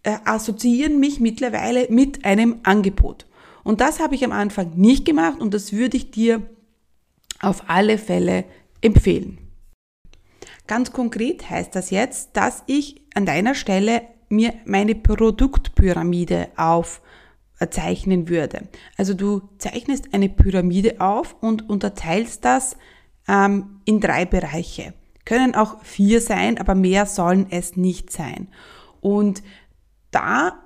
äh, 0.02 0.16
assoziieren 0.24 1.00
mich 1.00 1.20
mittlerweile 1.20 1.86
mit 1.90 2.24
einem 2.24 2.60
Angebot. 2.62 3.26
Und 3.64 3.80
das 3.80 3.98
habe 3.98 4.14
ich 4.14 4.24
am 4.24 4.32
Anfang 4.32 4.72
nicht 4.76 5.04
gemacht 5.04 5.40
und 5.40 5.52
das 5.52 5.72
würde 5.72 5.96
ich 5.96 6.10
dir 6.10 6.42
auf 7.40 7.64
alle 7.68 7.98
Fälle 7.98 8.44
empfehlen. 8.80 9.38
Ganz 10.66 10.92
konkret 10.92 11.48
heißt 11.50 11.74
das 11.74 11.90
jetzt, 11.90 12.36
dass 12.36 12.62
ich 12.66 13.02
an 13.14 13.26
deiner 13.26 13.54
Stelle 13.54 14.02
mir 14.28 14.54
meine 14.64 14.94
Produktpyramide 14.94 16.48
aufzeichnen 17.60 18.28
würde. 18.28 18.68
Also 18.96 19.14
du 19.14 19.42
zeichnest 19.58 20.12
eine 20.12 20.28
Pyramide 20.28 21.00
auf 21.00 21.36
und 21.40 21.68
unterteilst 21.68 22.44
das 22.44 22.76
ähm, 23.28 23.80
in 23.84 24.00
drei 24.00 24.24
Bereiche. 24.24 24.94
Können 25.24 25.54
auch 25.54 25.82
vier 25.82 26.20
sein, 26.20 26.58
aber 26.58 26.74
mehr 26.74 27.06
sollen 27.06 27.46
es 27.50 27.76
nicht 27.76 28.12
sein. 28.12 28.48
Und 29.00 29.42
da 30.10 30.62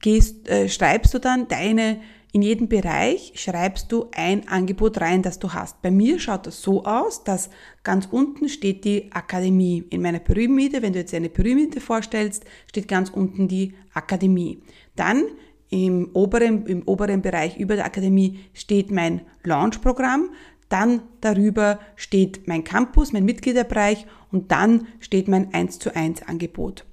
gehst, 0.00 0.48
äh, 0.48 0.68
schreibst 0.68 1.14
du 1.14 1.18
dann 1.18 1.48
deine 1.48 1.98
in 2.34 2.40
jedem 2.40 2.66
Bereich 2.66 3.34
schreibst 3.36 3.92
du 3.92 4.08
ein 4.12 4.48
Angebot 4.48 5.02
rein, 5.02 5.20
das 5.20 5.38
du 5.38 5.52
hast. 5.52 5.82
Bei 5.82 5.90
mir 5.90 6.18
schaut 6.18 6.46
das 6.46 6.62
so 6.62 6.82
aus, 6.84 7.24
dass 7.24 7.50
ganz 7.82 8.08
unten 8.10 8.48
steht 8.48 8.86
die 8.86 9.12
Akademie. 9.12 9.84
In 9.90 10.00
meiner 10.00 10.18
Pyramide, 10.18 10.80
wenn 10.80 10.94
du 10.94 10.98
jetzt 10.98 11.12
eine 11.12 11.28
Pyramide 11.28 11.78
vorstellst, 11.78 12.44
steht 12.70 12.88
ganz 12.88 13.10
unten 13.10 13.48
die 13.48 13.74
Akademie. 13.92 14.62
Dann 14.96 15.24
im 15.72 16.10
oberen, 16.12 16.66
im 16.66 16.82
oberen 16.86 17.22
Bereich 17.22 17.56
über 17.56 17.76
der 17.76 17.86
Akademie 17.86 18.40
steht 18.52 18.90
mein 18.90 19.22
Launch-Programm. 19.42 20.30
Dann 20.68 21.02
darüber 21.20 21.80
steht 21.96 22.46
mein 22.46 22.62
Campus, 22.62 23.12
mein 23.12 23.24
Mitgliederbereich 23.24 24.06
und 24.30 24.52
dann 24.52 24.86
steht 25.00 25.28
mein 25.28 25.52
1 25.52 25.78
zu 25.78 25.96
1 25.96 26.22
Angebot. 26.22 26.84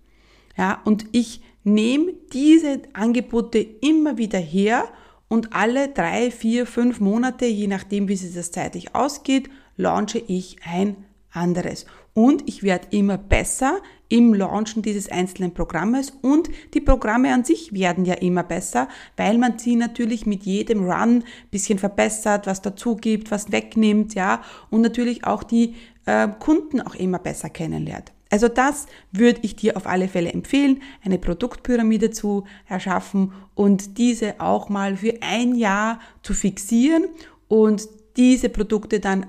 Ja, 0.57 0.81
und 0.85 1.05
ich 1.11 1.41
nehme 1.63 2.13
diese 2.33 2.81
Angebote 2.93 3.59
immer 3.59 4.17
wieder 4.17 4.39
her 4.39 4.85
und 5.27 5.53
alle 5.53 5.89
drei, 5.89 6.31
vier, 6.31 6.65
fünf 6.65 6.99
Monate, 6.99 7.45
je 7.45 7.67
nachdem, 7.67 8.07
wie 8.07 8.15
sich 8.15 8.33
das 8.33 8.51
zeitlich 8.51 8.95
ausgeht, 8.95 9.49
launche 9.75 10.19
ich 10.19 10.57
ein 10.65 10.95
anderes. 11.31 11.85
Und 12.13 12.47
ich 12.47 12.63
werde 12.63 12.87
immer 12.91 13.17
besser 13.17 13.79
im 14.09 14.33
Launchen 14.33 14.81
dieses 14.81 15.09
einzelnen 15.09 15.53
Programmes 15.53 16.11
und 16.21 16.49
die 16.73 16.81
Programme 16.81 17.33
an 17.33 17.43
sich 17.43 17.73
werden 17.73 18.05
ja 18.05 18.15
immer 18.15 18.43
besser, 18.43 18.89
weil 19.15 19.37
man 19.37 19.59
sie 19.59 19.75
natürlich 19.75 20.25
mit 20.25 20.43
jedem 20.43 20.89
Run 20.89 21.23
bisschen 21.51 21.77
verbessert, 21.77 22.47
was 22.47 22.61
dazu 22.61 22.95
gibt, 22.95 23.29
was 23.29 23.51
wegnimmt, 23.51 24.15
ja, 24.15 24.41
und 24.71 24.81
natürlich 24.81 25.25
auch 25.25 25.43
die 25.43 25.75
äh, 26.05 26.27
Kunden 26.39 26.81
auch 26.81 26.95
immer 26.95 27.19
besser 27.19 27.49
kennenlernt. 27.49 28.11
Also 28.31 28.47
das 28.47 28.85
würde 29.11 29.39
ich 29.43 29.55
dir 29.55 29.75
auf 29.75 29.87
alle 29.87 30.07
Fälle 30.07 30.31
empfehlen, 30.31 30.81
eine 31.03 31.17
Produktpyramide 31.17 32.11
zu 32.11 32.45
erschaffen 32.67 33.31
und 33.55 33.97
diese 33.97 34.39
auch 34.39 34.69
mal 34.69 34.97
für 34.97 35.15
ein 35.21 35.55
Jahr 35.55 35.99
zu 36.21 36.33
fixieren 36.33 37.05
und 37.47 37.87
diese 38.17 38.49
Produkte 38.49 38.99
dann 38.99 39.25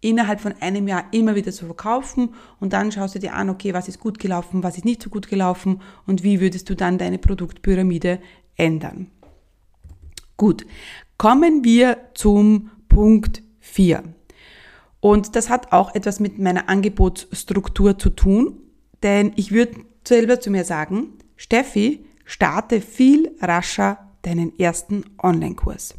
innerhalb 0.00 0.40
von 0.40 0.54
einem 0.60 0.88
Jahr 0.88 1.06
immer 1.12 1.34
wieder 1.34 1.52
zu 1.52 1.66
verkaufen 1.66 2.34
und 2.60 2.72
dann 2.72 2.92
schaust 2.92 3.14
du 3.14 3.18
dir 3.18 3.34
an, 3.34 3.50
okay, 3.50 3.74
was 3.74 3.88
ist 3.88 4.00
gut 4.00 4.18
gelaufen, 4.18 4.62
was 4.62 4.76
ist 4.76 4.84
nicht 4.84 5.02
so 5.02 5.10
gut 5.10 5.28
gelaufen 5.28 5.80
und 6.06 6.22
wie 6.22 6.40
würdest 6.40 6.68
du 6.70 6.74
dann 6.74 6.98
deine 6.98 7.18
Produktpyramide 7.18 8.20
ändern. 8.56 9.10
Gut, 10.36 10.66
kommen 11.16 11.64
wir 11.64 11.98
zum 12.14 12.70
Punkt 12.88 13.42
4. 13.60 14.02
Und 15.00 15.36
das 15.36 15.50
hat 15.50 15.72
auch 15.72 15.94
etwas 15.94 16.20
mit 16.20 16.38
meiner 16.38 16.68
Angebotsstruktur 16.68 17.98
zu 17.98 18.10
tun, 18.10 18.60
denn 19.02 19.32
ich 19.36 19.52
würde 19.52 19.84
selber 20.06 20.40
zu 20.40 20.50
mir 20.50 20.64
sagen, 20.64 21.14
Steffi, 21.36 22.06
starte 22.24 22.80
viel 22.80 23.30
rascher 23.40 23.98
deinen 24.22 24.58
ersten 24.58 25.04
Online-Kurs. 25.22 25.94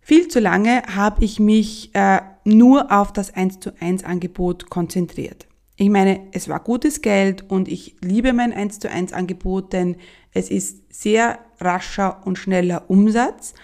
Viel 0.00 0.28
zu 0.28 0.40
lange 0.40 0.82
habe 0.94 1.24
ich 1.24 1.38
mich 1.38 1.94
äh, 1.94 2.20
nur 2.48 2.90
auf 2.90 3.12
das 3.12 3.34
1 3.34 3.60
zu 3.60 3.72
1 3.80 4.04
Angebot 4.04 4.70
konzentriert. 4.70 5.46
Ich 5.76 5.90
meine, 5.90 6.26
es 6.32 6.48
war 6.48 6.58
gutes 6.60 7.02
Geld 7.02 7.48
und 7.48 7.68
ich 7.68 7.96
liebe 8.00 8.32
mein 8.32 8.52
1 8.52 8.80
zu 8.80 8.90
1 8.90 9.12
Angebot, 9.12 9.72
denn 9.72 9.96
es 10.32 10.50
ist 10.50 10.82
sehr 10.92 11.38
rascher 11.60 12.26
und 12.26 12.36
schneller 12.36 12.90
Umsatz. 12.90 13.54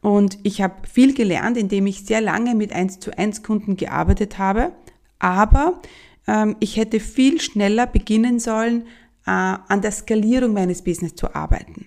Und 0.00 0.38
ich 0.42 0.60
habe 0.60 0.86
viel 0.86 1.14
gelernt, 1.14 1.56
indem 1.56 1.86
ich 1.86 2.04
sehr 2.04 2.20
lange 2.20 2.54
mit 2.54 2.72
1 2.72 2.98
zu 2.98 3.16
1 3.16 3.42
Kunden 3.42 3.76
gearbeitet 3.76 4.38
habe. 4.38 4.72
Aber 5.18 5.80
ähm, 6.26 6.56
ich 6.60 6.76
hätte 6.76 6.98
viel 7.00 7.40
schneller 7.40 7.86
beginnen 7.86 8.40
sollen, 8.40 8.82
äh, 9.26 9.30
an 9.30 9.80
der 9.80 9.92
Skalierung 9.92 10.52
meines 10.52 10.82
Business 10.82 11.14
zu 11.14 11.34
arbeiten. 11.34 11.86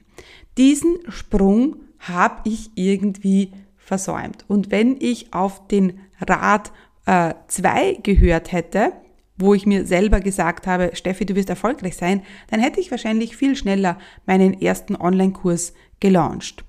Diesen 0.58 0.98
Sprung 1.10 1.82
habe 2.00 2.50
ich 2.50 2.72
irgendwie 2.76 3.52
versäumt. 3.88 4.44
Und 4.50 4.70
wenn 4.70 4.98
ich 5.00 5.34
auf 5.34 5.66
den 5.70 6.00
Rat 6.20 6.74
2 7.06 7.92
äh, 7.92 7.96
gehört 8.02 8.52
hätte, 8.52 8.92
wo 9.38 9.54
ich 9.54 9.66
mir 9.66 9.86
selber 9.86 10.20
gesagt 10.20 10.68
habe, 10.68 10.92
Steffi, 10.94 11.26
du 11.26 11.36
wirst 11.36 11.50
erfolgreich 11.50 11.96
sein, 11.96 12.24
dann 12.50 12.60
hätte 12.60 12.82
ich 12.82 12.92
wahrscheinlich 12.92 13.38
viel 13.38 13.56
schneller 13.56 13.98
meinen 14.26 14.62
ersten 14.62 14.96
Online-Kurs 14.98 15.74
gelauncht. 16.02 16.66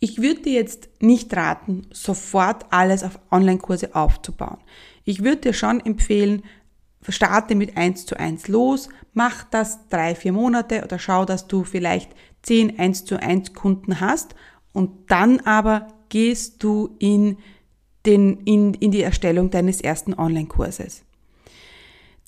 Ich 0.00 0.20
würde 0.20 0.42
dir 0.42 0.54
jetzt 0.54 0.88
nicht 0.98 1.32
raten, 1.36 1.86
sofort 1.92 2.66
alles 2.70 3.04
auf 3.04 3.20
Online-Kurse 3.30 3.94
aufzubauen. 3.94 4.58
Ich 5.04 5.22
würde 5.22 5.42
dir 5.42 5.52
schon 5.52 5.78
empfehlen, 5.78 6.42
starte 7.08 7.54
mit 7.54 7.76
1 7.76 8.06
zu 8.06 8.18
1 8.18 8.48
los, 8.48 8.88
mach 9.14 9.44
das 9.44 9.88
drei, 9.90 10.16
vier 10.16 10.32
Monate 10.32 10.82
oder 10.82 10.98
schau, 10.98 11.24
dass 11.24 11.46
du 11.46 11.62
vielleicht 11.62 12.10
10 12.42 12.80
1 12.80 13.04
zu 13.04 13.22
1 13.22 13.54
Kunden 13.54 14.00
hast 14.00 14.34
und 14.72 15.10
dann 15.10 15.40
aber 15.40 15.88
gehst 16.08 16.62
du 16.62 16.96
in, 16.98 17.38
den, 18.06 18.38
in, 18.44 18.74
in 18.74 18.90
die 18.90 19.02
Erstellung 19.02 19.50
deines 19.50 19.80
ersten 19.80 20.14
Online-Kurses. 20.14 21.02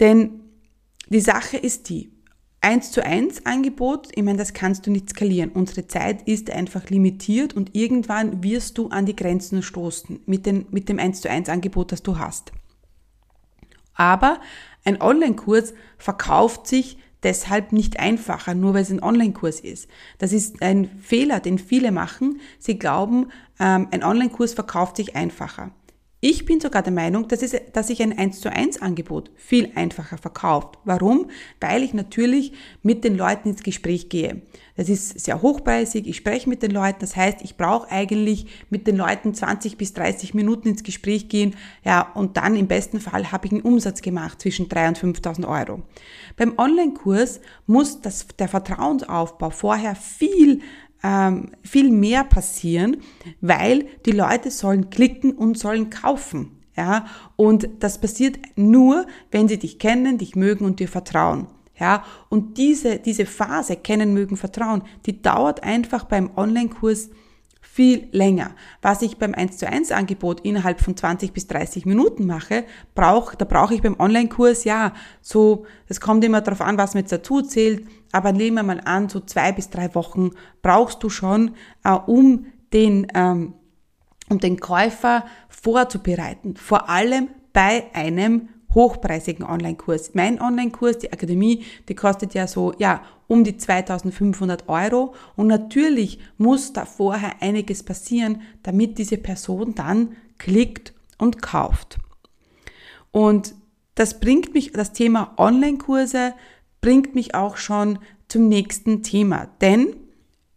Denn 0.01 0.41
die 1.09 1.21
Sache 1.21 1.57
ist 1.57 1.89
die, 1.89 2.11
1 2.65 2.93
zu 2.93 3.05
1 3.05 3.45
Angebot, 3.45 4.09
ich 4.15 4.23
meine, 4.23 4.39
das 4.39 4.55
kannst 4.55 4.87
du 4.87 4.91
nicht 4.91 5.11
skalieren. 5.11 5.51
Unsere 5.51 5.87
Zeit 5.87 6.27
ist 6.27 6.51
einfach 6.51 6.89
limitiert 6.89 7.53
und 7.53 7.75
irgendwann 7.77 8.43
wirst 8.43 8.79
du 8.79 8.89
an 8.89 9.05
die 9.05 9.15
Grenzen 9.15 9.63
stoßen 9.63 10.21
mit, 10.25 10.47
den, 10.47 10.65
mit 10.71 10.89
dem 10.89 10.99
1 10.99 11.21
zu 11.21 11.29
1 11.29 11.51
Angebot, 11.51 11.93
das 11.93 12.03
du 12.03 12.19
hast. 12.19 12.53
Aber 13.93 14.41
ein 14.83 15.01
Online-Kurs 15.01 15.75
verkauft 15.99 16.67
sich 16.67 16.97
deshalb 17.25 17.73
nicht 17.73 17.99
einfacher, 17.99 18.55
nur 18.55 18.75
weil 18.75 18.83
es 18.83 18.91
ein 18.91 19.03
Online-Kurs 19.03 19.61
ist. 19.61 19.89
Das 20.19 20.33
ist 20.33 20.63
ein 20.63 20.89
Fehler, 21.01 21.41
den 21.41 21.59
viele 21.59 21.91
machen. 21.91 22.41
Sie 22.59 22.79
glauben, 22.79 23.29
ähm, 23.59 23.89
ein 23.91 24.05
Online-Kurs 24.05 24.55
verkauft 24.55 24.97
sich 24.97 25.17
einfacher. 25.17 25.73
Ich 26.27 26.47
bin 26.47 26.59
sogar 26.59 26.81
der 26.81 26.91
Meinung, 26.91 27.29
dass, 27.29 27.43
es, 27.43 27.55
dass 27.75 27.89
sich 27.89 28.03
ein 28.03 28.17
1 28.17 28.41
zu 28.41 28.51
1 28.51 28.81
Angebot 28.81 29.31
viel 29.37 29.71
einfacher 29.75 30.17
verkauft. 30.17 30.79
Warum? 30.87 31.29
Weil 31.61 31.83
ich 31.83 31.93
natürlich 31.93 32.55
mit 32.83 33.05
den 33.05 33.15
Leuten 33.15 33.51
ins 33.51 33.63
Gespräch 33.63 34.09
gehe. 34.09 34.41
Das 34.75 34.89
ist 34.89 35.21
sehr 35.21 35.43
hochpreisig, 35.43 36.07
ich 36.07 36.17
spreche 36.17 36.49
mit 36.49 36.63
den 36.63 36.71
Leuten, 36.71 36.99
das 37.01 37.15
heißt, 37.15 37.43
ich 37.43 37.57
brauche 37.57 37.91
eigentlich 37.93 38.47
mit 38.71 38.87
den 38.87 38.97
Leuten 38.97 39.35
20 39.35 39.77
bis 39.77 39.93
30 39.93 40.35
Minuten 40.35 40.69
ins 40.69 40.83
Gespräch 40.83 41.29
gehen, 41.29 41.55
ja, 41.85 42.11
und 42.15 42.37
dann 42.39 42.57
im 42.57 42.67
besten 42.67 42.99
Fall 42.99 43.31
habe 43.31 43.47
ich 43.47 43.53
einen 43.53 43.61
Umsatz 43.61 44.01
gemacht 44.01 44.41
zwischen 44.41 44.69
3.000 44.69 45.05
und 45.05 45.19
5.000 45.19 45.47
Euro. 45.47 45.83
Beim 46.37 46.59
Online-Kurs 46.59 47.41
muss 47.67 48.01
das, 48.01 48.27
der 48.39 48.49
Vertrauensaufbau 48.49 49.51
vorher 49.51 49.95
viel 49.95 50.63
ähm, 51.05 51.51
viel 51.63 51.91
mehr 51.91 52.25
passieren, 52.25 52.97
weil 53.43 53.87
die 54.07 54.13
Leute 54.13 54.51
sollen 54.51 54.89
klicken 54.89 55.33
und 55.33 55.59
sollen 55.59 55.91
kaufen. 55.91 56.51
Ja, 56.77 57.07
und 57.37 57.69
das 57.79 58.01
passiert 58.01 58.37
nur, 58.57 59.07
wenn 59.31 59.47
sie 59.47 59.59
dich 59.59 59.79
kennen, 59.79 60.19
dich 60.19 60.35
mögen 60.35 60.65
und 60.65 60.81
dir 60.81 60.89
vertrauen. 60.89 61.47
Ja, 61.79 62.05
und 62.31 62.59
diese, 62.59 62.99
diese 62.99 63.27
Phase, 63.27 63.77
kennen, 63.77 64.13
mögen, 64.13 64.37
vertrauen, 64.37 64.83
die 65.07 65.23
dauert 65.23 65.63
einfach 65.63 66.05
beim 66.05 66.31
Online-Kurs 66.37 67.11
viel 67.61 68.09
länger. 68.13 68.53
Was 68.83 69.03
ich 69.03 69.19
beim 69.19 69.35
1 69.35 69.59
zu 69.59 69.69
1 69.69 69.91
Angebot 69.93 70.41
innerhalb 70.41 70.81
von 70.81 70.97
20 70.97 71.33
bis 71.33 71.49
30 71.49 71.87
Minuten 71.87 72.27
mache, 72.27 72.65
brauch, 72.95 73.35
da 73.35 73.45
brauche 73.45 73.75
ich 73.75 73.83
beim 73.83 73.99
Online-Kurs, 73.99 74.65
ja, 74.65 74.95
so, 75.21 75.67
es 75.89 76.01
kommt 76.01 76.25
immer 76.25 76.41
darauf 76.41 76.61
an, 76.61 76.79
was 76.79 76.95
man 76.95 77.03
jetzt 77.03 77.13
dazu 77.13 77.43
zählt, 77.43 77.85
aber 78.15 78.31
nehmen 78.31 78.59
wir 78.59 78.63
mal 78.63 78.81
an, 78.85 79.09
so 79.09 79.19
zwei 79.19 79.51
bis 79.51 79.71
drei 79.71 79.93
Wochen 79.97 80.31
brauchst 80.63 81.03
du 81.03 81.11
schon, 81.11 81.57
äh, 81.83 81.91
um 81.91 82.47
den, 82.73 83.09
ähm, 83.13 83.55
um 84.29 84.39
den 84.39 84.61
Käufer 84.61 85.25
vorzubereiten. 85.49 86.57
Vor 86.57 86.89
allem 86.89 87.29
bei 87.53 87.87
einem 87.93 88.51
hochpreisigen 88.73 89.45
Online-Kurs. 89.45 90.15
Mein 90.15 90.41
Online-Kurs, 90.41 90.99
die 90.99 91.13
Akademie, 91.13 91.65
die 91.89 91.97
kostet 91.97 92.35
ja 92.35 92.47
so, 92.47 92.73
ja, 92.79 93.03
um 93.27 93.43
die 93.43 93.57
2500 93.57 94.69
Euro. 94.69 95.15
Und 95.35 95.49
natürlich 95.49 96.21
muss 96.39 96.73
da 96.73 96.85
vorher 96.85 97.43
einiges 97.43 97.83
passieren, 97.83 98.43
damit 98.63 98.97
diese 98.99 99.17
Person 99.17 99.75
dann 99.75 100.15
klickt 100.39 100.95
und 101.19 101.43
kauft. 101.43 101.99
Und 103.11 103.57
das 103.97 104.21
bringt 104.21 104.55
mich, 104.55 104.73
das 104.73 104.93
Thema 104.93 105.35
Online-Kurse 105.37 106.35
bringt 106.85 107.15
mich 107.15 107.35
auch 107.35 107.57
schon 107.57 107.99
zum 108.29 108.47
nächsten 108.47 109.03
Thema. 109.03 109.49
Denn 109.63 109.97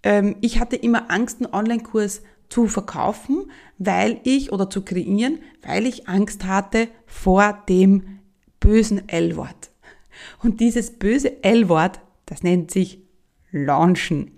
ähm, 0.03 0.35
ich 0.41 0.59
hatte 0.59 0.75
immer 0.75 1.09
Angst, 1.09 1.41
einen 1.41 1.53
Online-Kurs 1.53 2.21
zu 2.49 2.67
verkaufen, 2.67 3.49
weil 3.77 4.19
ich 4.25 4.51
oder 4.51 4.69
zu 4.69 4.81
kreieren, 4.81 5.39
weil 5.65 5.85
ich 5.85 6.09
Angst 6.09 6.43
hatte 6.43 6.89
vor 7.05 7.63
dem 7.69 8.19
bösen 8.59 9.07
L-Wort. 9.07 9.71
Und 10.43 10.59
dieses 10.59 10.91
böse 10.99 11.41
L-Wort, 11.45 12.01
das 12.25 12.43
nennt 12.43 12.71
sich 12.71 12.99
Launchen. 13.53 14.31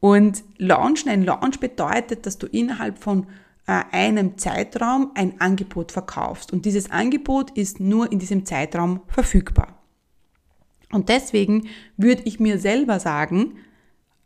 Und 0.00 0.42
Launchen, 0.56 1.10
ein 1.10 1.22
Launch 1.22 1.60
bedeutet, 1.60 2.24
dass 2.24 2.38
du 2.38 2.46
innerhalb 2.46 2.98
von 2.98 3.26
äh, 3.66 3.82
einem 3.92 4.38
Zeitraum 4.38 5.10
ein 5.14 5.38
Angebot 5.38 5.92
verkaufst. 5.92 6.50
Und 6.50 6.64
dieses 6.64 6.90
Angebot 6.90 7.50
ist 7.50 7.78
nur 7.78 8.10
in 8.10 8.20
diesem 8.20 8.46
Zeitraum 8.46 9.02
verfügbar. 9.08 9.76
Und 10.96 11.10
deswegen 11.10 11.68
würde 11.98 12.22
ich 12.24 12.40
mir 12.40 12.58
selber 12.58 13.00
sagen, 13.00 13.58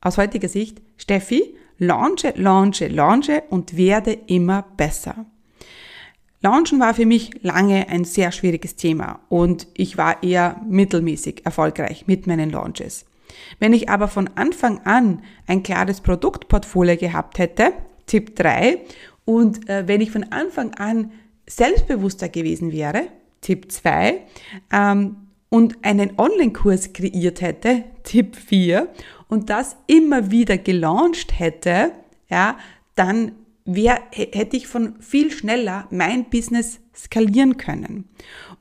aus 0.01 0.19
heutiger 0.19 0.49
Sicht, 0.49 0.81
Steffi, 0.97 1.57
launche, 1.79 2.33
launche, 2.37 2.87
launche 2.87 3.43
und 3.51 3.77
werde 3.77 4.13
immer 4.13 4.63
besser. 4.77 5.27
Launchen 6.41 6.79
war 6.79 6.95
für 6.95 7.07
mich 7.07 7.43
lange 7.43 7.89
ein 7.89 8.05
sehr 8.05 8.31
schwieriges 8.31 8.77
Thema 8.77 9.19
und 9.29 9.67
ich 9.75 9.99
war 9.99 10.23
eher 10.23 10.61
mittelmäßig 10.69 11.45
erfolgreich 11.45 12.07
mit 12.07 12.29
meinen 12.29 12.51
Launches. 12.51 13.05
Wenn 13.59 13.73
ich 13.73 13.89
aber 13.89 14.07
von 14.07 14.31
Anfang 14.37 14.79
an 14.85 15.23
ein 15.49 15.65
klares 15.65 16.01
Produktportfolio 16.01 16.97
gehabt 16.97 17.41
hätte, 17.41 17.73
Tipp 18.07 18.37
3, 18.37 18.79
und 19.25 19.69
äh, 19.69 19.89
wenn 19.89 20.01
ich 20.01 20.13
von 20.13 20.23
Anfang 20.31 20.75
an 20.75 21.11
selbstbewusster 21.49 22.29
gewesen 22.29 22.71
wäre, 22.71 23.09
Tipp 23.41 23.73
2, 23.73 24.21
ähm, 24.73 25.17
und 25.51 25.85
einen 25.85 26.19
Online-Kurs 26.19 26.95
kreiert 26.95 27.43
hätte, 27.43 27.85
Tipp 28.05 28.37
4, 28.37 28.89
und 29.29 29.51
das 29.51 29.77
immer 29.87 30.31
wieder 30.31 30.57
gelauncht 30.57 31.39
hätte, 31.39 31.93
ja, 32.29 32.57
dann 32.95 33.33
wär, 33.65 34.01
hätte 34.13 34.57
ich 34.57 34.67
von 34.67 35.01
viel 35.01 35.31
schneller 35.31 35.87
mein 35.91 36.31
Business 36.31 36.81
skalieren 36.95 37.57
können. 37.57 38.09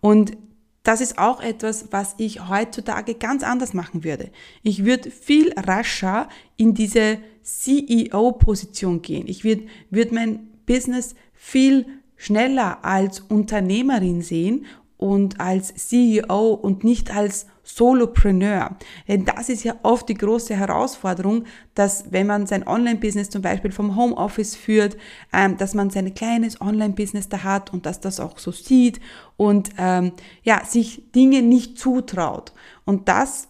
Und 0.02 0.38
das 0.84 1.02
ist 1.02 1.18
auch 1.18 1.42
etwas, 1.42 1.92
was 1.92 2.16
ich 2.18 2.50
heutzutage 2.50 3.14
ganz 3.16 3.44
anders 3.44 3.74
machen 3.74 4.04
würde. 4.04 4.32
Ich 4.64 4.86
würde 4.86 5.12
viel 5.12 5.54
rascher 5.54 6.30
in 6.58 6.74
diese 6.74 7.20
CEO-Position 7.44 9.02
gehen. 9.02 9.28
Ich 9.28 9.44
würde 9.44 9.64
würd 9.90 10.12
mein 10.12 10.48
Business 10.66 11.16
viel 11.34 11.86
schneller 12.16 12.84
als 12.84 13.22
Unternehmerin 13.22 14.22
sehen 14.22 14.66
und 15.00 15.40
als 15.40 15.74
CEO 15.76 16.50
und 16.50 16.84
nicht 16.84 17.16
als 17.16 17.48
Solopreneur. 17.64 18.76
Denn 19.08 19.24
das 19.24 19.48
ist 19.48 19.64
ja 19.64 19.76
oft 19.82 20.10
die 20.10 20.14
große 20.16 20.54
Herausforderung, 20.56 21.46
dass 21.74 22.12
wenn 22.12 22.28
man 22.28 22.48
sein 22.48 22.68
Online-Business 22.68 23.30
zum 23.30 23.42
Beispiel 23.42 23.72
vom 23.72 23.96
Homeoffice 23.96 24.58
führt, 24.58 24.98
ähm, 25.32 25.56
dass 25.56 25.74
man 25.74 25.90
sein 25.90 26.14
kleines 26.14 26.60
Online-Business 26.60 27.30
da 27.30 27.44
hat 27.44 27.72
und 27.72 27.86
dass 27.86 28.02
das 28.02 28.20
auch 28.20 28.38
so 28.40 28.52
sieht 28.52 29.00
und 29.38 29.70
ähm, 29.78 30.12
ja, 30.44 30.66
sich 30.66 31.10
Dinge 31.16 31.44
nicht 31.44 31.80
zutraut. 31.80 32.52
Und 32.84 33.08
das 33.08 33.48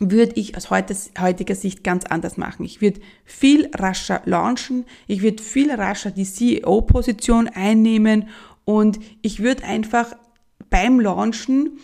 würde 0.00 0.32
ich 0.34 0.56
aus 0.56 0.70
heutiger 0.70 1.54
Sicht 1.54 1.84
ganz 1.84 2.04
anders 2.04 2.36
machen. 2.36 2.64
Ich 2.64 2.80
würde 2.80 3.00
viel 3.24 3.70
rascher 3.76 4.22
launchen, 4.24 4.86
ich 5.06 5.22
würde 5.22 5.40
viel 5.40 5.70
rascher 5.70 6.10
die 6.10 6.24
CEO-Position 6.24 7.46
einnehmen 7.46 8.28
und 8.64 8.98
ich 9.22 9.40
würde 9.40 9.62
einfach 9.62 10.16
beim 10.72 10.98
Launchen 10.98 11.78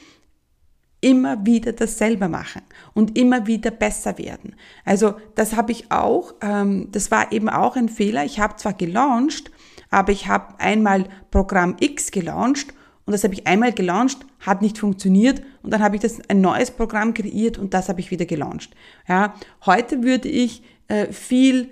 immer 1.00 1.46
wieder 1.46 1.72
dasselbe 1.72 2.28
machen 2.28 2.62
und 2.92 3.16
immer 3.16 3.46
wieder 3.46 3.70
besser 3.70 4.18
werden. 4.18 4.56
Also 4.84 5.14
das 5.36 5.54
habe 5.54 5.70
ich 5.70 5.92
auch, 5.92 6.34
ähm, 6.40 6.88
das 6.90 7.10
war 7.10 7.30
eben 7.30 7.48
auch 7.48 7.76
ein 7.76 7.88
Fehler. 7.88 8.24
Ich 8.24 8.40
habe 8.40 8.56
zwar 8.56 8.72
gelauncht, 8.72 9.52
aber 9.90 10.10
ich 10.10 10.26
habe 10.26 10.58
einmal 10.58 11.04
Programm 11.30 11.76
X 11.78 12.10
gelauncht 12.10 12.74
und 13.06 13.12
das 13.12 13.22
habe 13.22 13.34
ich 13.34 13.46
einmal 13.46 13.72
gelauncht, 13.72 14.26
hat 14.40 14.60
nicht 14.60 14.78
funktioniert 14.78 15.42
und 15.62 15.72
dann 15.72 15.82
habe 15.82 15.96
ich 15.96 16.02
das 16.02 16.18
ein 16.28 16.40
neues 16.40 16.70
Programm 16.72 17.14
kreiert 17.14 17.58
und 17.58 17.74
das 17.74 17.88
habe 17.88 18.00
ich 18.00 18.10
wieder 18.10 18.26
gelauncht. 18.26 18.74
Ja, 19.08 19.34
heute 19.66 20.02
würde 20.02 20.28
ich 20.28 20.62
äh, 20.88 21.12
viel 21.12 21.70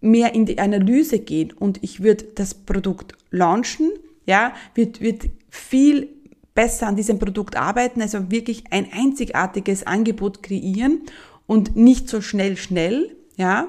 mehr 0.00 0.34
in 0.34 0.44
die 0.44 0.58
Analyse 0.58 1.20
gehen 1.20 1.52
und 1.52 1.82
ich 1.82 2.02
würde 2.02 2.24
das 2.34 2.54
Produkt 2.54 3.14
launchen, 3.30 3.90
ja, 4.26 4.52
wird, 4.74 5.00
wird 5.00 5.30
viel 5.48 6.08
besser 6.54 6.86
an 6.86 6.96
diesem 6.96 7.18
Produkt 7.18 7.56
arbeiten, 7.56 8.02
also 8.02 8.30
wirklich 8.30 8.64
ein 8.70 8.88
einzigartiges 8.92 9.86
Angebot 9.86 10.42
kreieren 10.42 11.02
und 11.46 11.76
nicht 11.76 12.08
so 12.08 12.20
schnell, 12.20 12.56
schnell, 12.56 13.16
ja, 13.36 13.68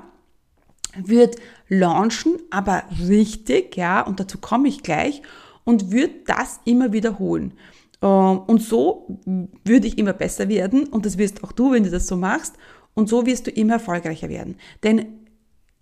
wird 0.95 1.37
launchen, 1.69 2.37
aber 2.51 2.83
richtig, 3.07 3.77
ja, 3.77 4.01
und 4.01 4.19
dazu 4.19 4.37
komme 4.37 4.67
ich 4.67 4.83
gleich 4.83 5.21
und 5.63 5.91
wird 5.91 6.29
das 6.29 6.59
immer 6.65 6.91
wiederholen. 6.91 7.53
Ähm, 8.01 8.39
und 8.47 8.61
so 8.61 9.19
würde 9.25 9.87
ich 9.87 9.97
immer 9.97 10.13
besser 10.13 10.49
werden 10.49 10.87
und 10.87 11.05
das 11.05 11.17
wirst 11.17 11.43
auch 11.43 11.51
du, 11.51 11.71
wenn 11.71 11.83
du 11.83 11.89
das 11.89 12.07
so 12.07 12.17
machst 12.17 12.55
und 12.93 13.09
so 13.09 13.25
wirst 13.25 13.47
du 13.47 13.51
immer 13.51 13.73
erfolgreicher 13.73 14.29
werden. 14.29 14.57
Denn 14.83 15.27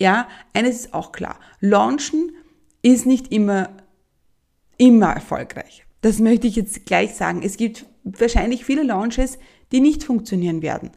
ja, 0.00 0.28
eines 0.54 0.80
ist 0.80 0.94
auch 0.94 1.12
klar, 1.12 1.38
launchen 1.60 2.32
ist 2.82 3.06
nicht 3.06 3.32
immer 3.32 3.68
immer 4.78 5.12
erfolgreich. 5.12 5.84
Das 6.02 6.18
möchte 6.18 6.46
ich 6.46 6.56
jetzt 6.56 6.84
gleich 6.84 7.14
sagen. 7.14 7.42
Es 7.42 7.56
gibt 7.56 7.86
wahrscheinlich 8.04 8.64
viele 8.64 8.82
Launches, 8.82 9.38
die 9.72 9.80
nicht 9.80 10.04
funktionieren 10.04 10.60
werden. 10.60 10.90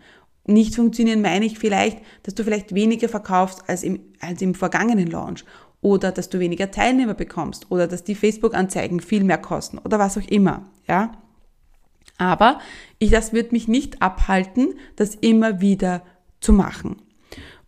Nicht 0.48 0.76
funktionieren 0.76 1.22
meine 1.22 1.46
ich 1.46 1.58
vielleicht, 1.58 2.00
dass 2.24 2.36
du 2.36 2.44
vielleicht 2.44 2.76
weniger 2.76 3.10
verkaufst 3.10 3.68
als 3.68 3.84
im, 3.84 4.00
als 4.20 4.42
im 4.42 4.54
vergangenen 4.54 5.08
Launch 5.08 5.44
oder 5.82 6.12
dass 6.12 6.30
du 6.30 6.40
weniger 6.40 6.72
Teilnehmer 6.72 7.14
bekommst 7.14 7.72
oder 7.72 7.88
dass 7.88 8.04
die 8.04 8.16
Facebook-Anzeigen 8.16 9.00
viel 9.00 9.24
mehr 9.24 9.38
kosten 9.38 9.78
oder 9.80 9.98
was 10.00 10.18
auch 10.18 10.28
immer, 10.28 10.70
ja. 10.88 11.12
Aber 12.18 12.60
ich, 12.98 13.12
das 13.12 13.34
wird 13.34 13.52
mich 13.52 13.68
nicht 13.68 14.02
abhalten, 14.02 14.76
das 14.96 15.16
immer 15.16 15.62
wieder 15.62 16.04
zu 16.40 16.54
machen. 16.54 17.02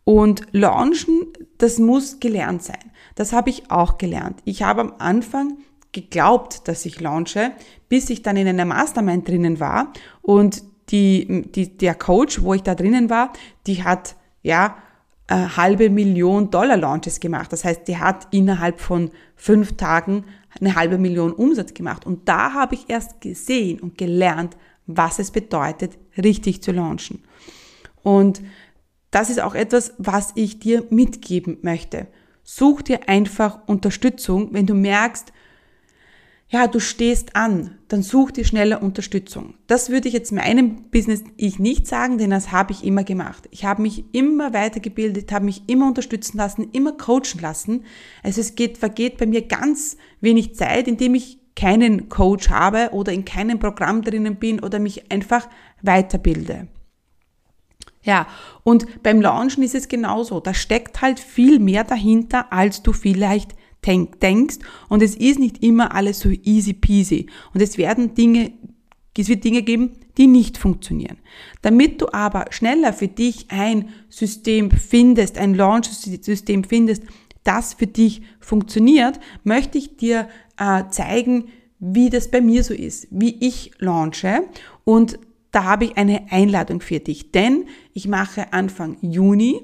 Und 0.04 0.44
Launchen, 0.52 1.28
das 1.58 1.80
muss 1.80 2.20
gelernt 2.20 2.64
sein. 2.64 2.92
Das 3.16 3.34
habe 3.34 3.50
ich 3.50 3.72
auch 3.72 3.98
gelernt. 3.98 4.40
Ich 4.46 4.64
habe 4.64 4.82
am 4.82 4.94
Anfang 5.00 5.58
geglaubt, 6.02 6.68
dass 6.68 6.86
ich 6.86 7.00
launche, 7.00 7.52
bis 7.90 8.10
ich 8.10 8.22
dann 8.22 8.38
in 8.38 8.48
einer 8.48 8.66
Mastermind 8.66 9.28
drinnen 9.28 9.60
war 9.60 9.94
und 10.22 10.64
die, 10.90 11.50
die, 11.54 11.78
der 11.78 11.96
Coach, 11.96 12.42
wo 12.42 12.54
ich 12.54 12.64
da 12.64 12.76
drinnen 12.76 13.10
war, 13.10 13.34
die 13.66 13.84
hat, 13.84 14.16
ja, 14.42 14.78
eine 15.28 15.58
halbe 15.58 15.90
Million 15.90 16.52
Dollar 16.52 16.78
Launches 16.78 17.20
gemacht. 17.20 17.52
Das 17.52 17.66
heißt, 17.66 17.88
die 17.88 17.98
hat 17.98 18.28
innerhalb 18.32 18.80
von 18.80 19.12
fünf 19.36 19.76
Tagen 19.76 20.24
eine 20.62 20.76
halbe 20.76 20.98
Million 20.98 21.34
Umsatz 21.34 21.74
gemacht. 21.74 22.06
Und 22.06 22.30
da 22.30 22.54
habe 22.54 22.76
ich 22.76 22.86
erst 22.88 23.20
gesehen 23.20 23.82
und 23.82 23.98
gelernt, 23.98 24.56
was 24.86 25.20
es 25.20 25.32
bedeutet, 25.32 25.98
richtig 26.18 26.64
zu 26.64 26.72
launchen. 26.72 27.24
Und 28.04 28.42
das 29.12 29.30
ist 29.30 29.42
auch 29.42 29.56
etwas, 29.56 29.94
was 29.98 30.32
ich 30.36 30.60
dir 30.60 30.86
mitgeben 30.90 31.58
möchte. 31.62 32.08
Such 32.44 32.84
dir 32.84 33.10
einfach 33.10 33.68
Unterstützung, 33.68 34.54
wenn 34.54 34.66
du 34.66 34.74
merkst, 34.74 35.34
ja, 36.50 36.68
du 36.68 36.80
stehst 36.80 37.36
an, 37.36 37.78
dann 37.90 38.04
such 38.04 38.32
dir 38.32 38.46
schneller 38.46 38.82
Unterstützung. 38.82 39.56
Das 39.68 39.90
würde 39.90 40.08
ich 40.08 40.14
jetzt 40.14 40.32
meinem 40.32 40.90
Business 40.92 41.24
ich 41.36 41.60
nicht 41.60 41.88
sagen, 41.88 42.18
denn 42.18 42.30
das 42.30 42.54
habe 42.54 42.72
ich 42.72 42.86
immer 42.86 43.04
gemacht. 43.04 43.50
Ich 43.52 43.66
habe 43.66 43.82
mich 43.82 44.06
immer 44.14 44.54
weitergebildet, 44.54 45.34
habe 45.34 45.46
mich 45.46 45.64
immer 45.68 45.88
unterstützen 45.88 46.38
lassen, 46.38 46.70
immer 46.72 46.94
coachen 46.94 47.42
lassen. 47.42 47.84
Also 48.24 48.40
es 48.40 48.56
geht, 48.56 48.78
vergeht 48.78 49.18
bei 49.18 49.26
mir 49.26 49.42
ganz 49.42 49.98
wenig 50.22 50.56
Zeit, 50.56 50.88
indem 50.88 51.16
ich 51.16 51.38
keinen 51.58 52.08
Coach 52.08 52.50
habe 52.50 52.92
oder 52.94 53.12
in 53.12 53.26
keinem 53.26 53.60
Programm 53.60 54.02
drinnen 54.02 54.38
bin 54.38 54.62
oder 54.62 54.80
mich 54.80 55.12
einfach 55.12 55.50
weiterbilde. 55.82 56.70
Ja, 58.04 58.26
und 58.64 59.04
beim 59.04 59.20
Launchen 59.20 59.64
ist 59.64 59.76
es 59.76 59.90
genauso. 59.90 60.40
Da 60.40 60.54
steckt 60.54 61.02
halt 61.02 61.20
viel 61.20 61.60
mehr 61.60 61.84
dahinter, 61.84 62.54
als 62.54 62.84
du 62.84 62.94
vielleicht 62.94 63.54
denkst. 63.86 64.58
Und 64.90 65.02
es 65.02 65.16
ist 65.16 65.40
nicht 65.40 65.64
immer 65.64 65.94
alles 65.94 66.20
so 66.20 66.30
easy 66.30 66.74
peasy. 66.74 67.28
Und 67.54 67.62
es 67.62 67.78
werden 67.78 68.14
Dinge, 68.14 68.52
es 69.18 69.30
wird 69.30 69.44
Dinge 69.44 69.64
geben, 69.64 69.92
die 70.18 70.28
nicht 70.28 70.58
funktionieren. 70.58 71.18
Damit 71.62 72.02
du 72.02 72.12
aber 72.12 72.46
schneller 72.50 72.94
für 72.94 73.08
dich 73.08 73.48
ein 73.50 73.90
System 74.10 74.72
findest, 74.72 75.38
ein 75.38 75.54
Launch-System 75.54 76.64
findest, 76.64 77.04
das 77.44 77.76
für 77.76 77.88
dich 77.88 78.22
funktioniert, 78.40 79.20
möchte 79.44 79.78
ich 79.78 79.96
dir 79.98 80.28
äh, 80.58 80.84
zeigen, 80.90 81.46
wie 81.80 82.10
das 82.10 82.30
bei 82.30 82.42
mir 82.42 82.64
so 82.64 82.74
ist, 82.74 83.08
wie 83.12 83.38
ich 83.40 83.72
launche. 83.80 84.42
Und 84.84 85.20
da 85.52 85.64
habe 85.64 85.86
ich 85.86 85.98
eine 85.98 86.32
Einladung 86.32 86.82
für 86.82 87.00
dich, 87.00 87.32
denn 87.32 87.66
ich 87.94 88.08
mache 88.08 88.52
Anfang 88.54 88.98
Juni 89.02 89.62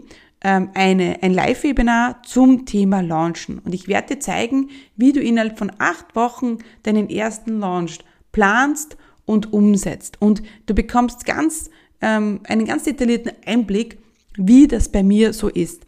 eine, 0.49 1.19
ein 1.21 1.34
Live-Webinar 1.34 2.21
zum 2.23 2.65
Thema 2.65 3.01
Launchen. 3.01 3.60
Und 3.60 3.73
ich 3.73 3.88
werde 3.88 4.15
dir 4.15 4.19
zeigen, 4.19 4.69
wie 4.97 5.13
du 5.13 5.21
innerhalb 5.21 5.58
von 5.58 5.71
acht 5.79 6.15
Wochen 6.15 6.58
deinen 6.84 7.10
ersten 7.10 7.60
Launch 7.60 7.99
planst 8.32 8.97
und 9.25 9.53
umsetzt. 9.53 10.21
Und 10.21 10.43
du 10.65 10.73
bekommst 10.73 11.25
ganz, 11.25 11.69
ähm, 12.01 12.41
einen 12.43 12.65
ganz 12.65 12.84
detaillierten 12.84 13.32
Einblick, 13.45 13.97
wie 14.38 14.67
das 14.67 14.89
bei 14.89 15.03
mir 15.03 15.34
so 15.34 15.47
ist. 15.47 15.86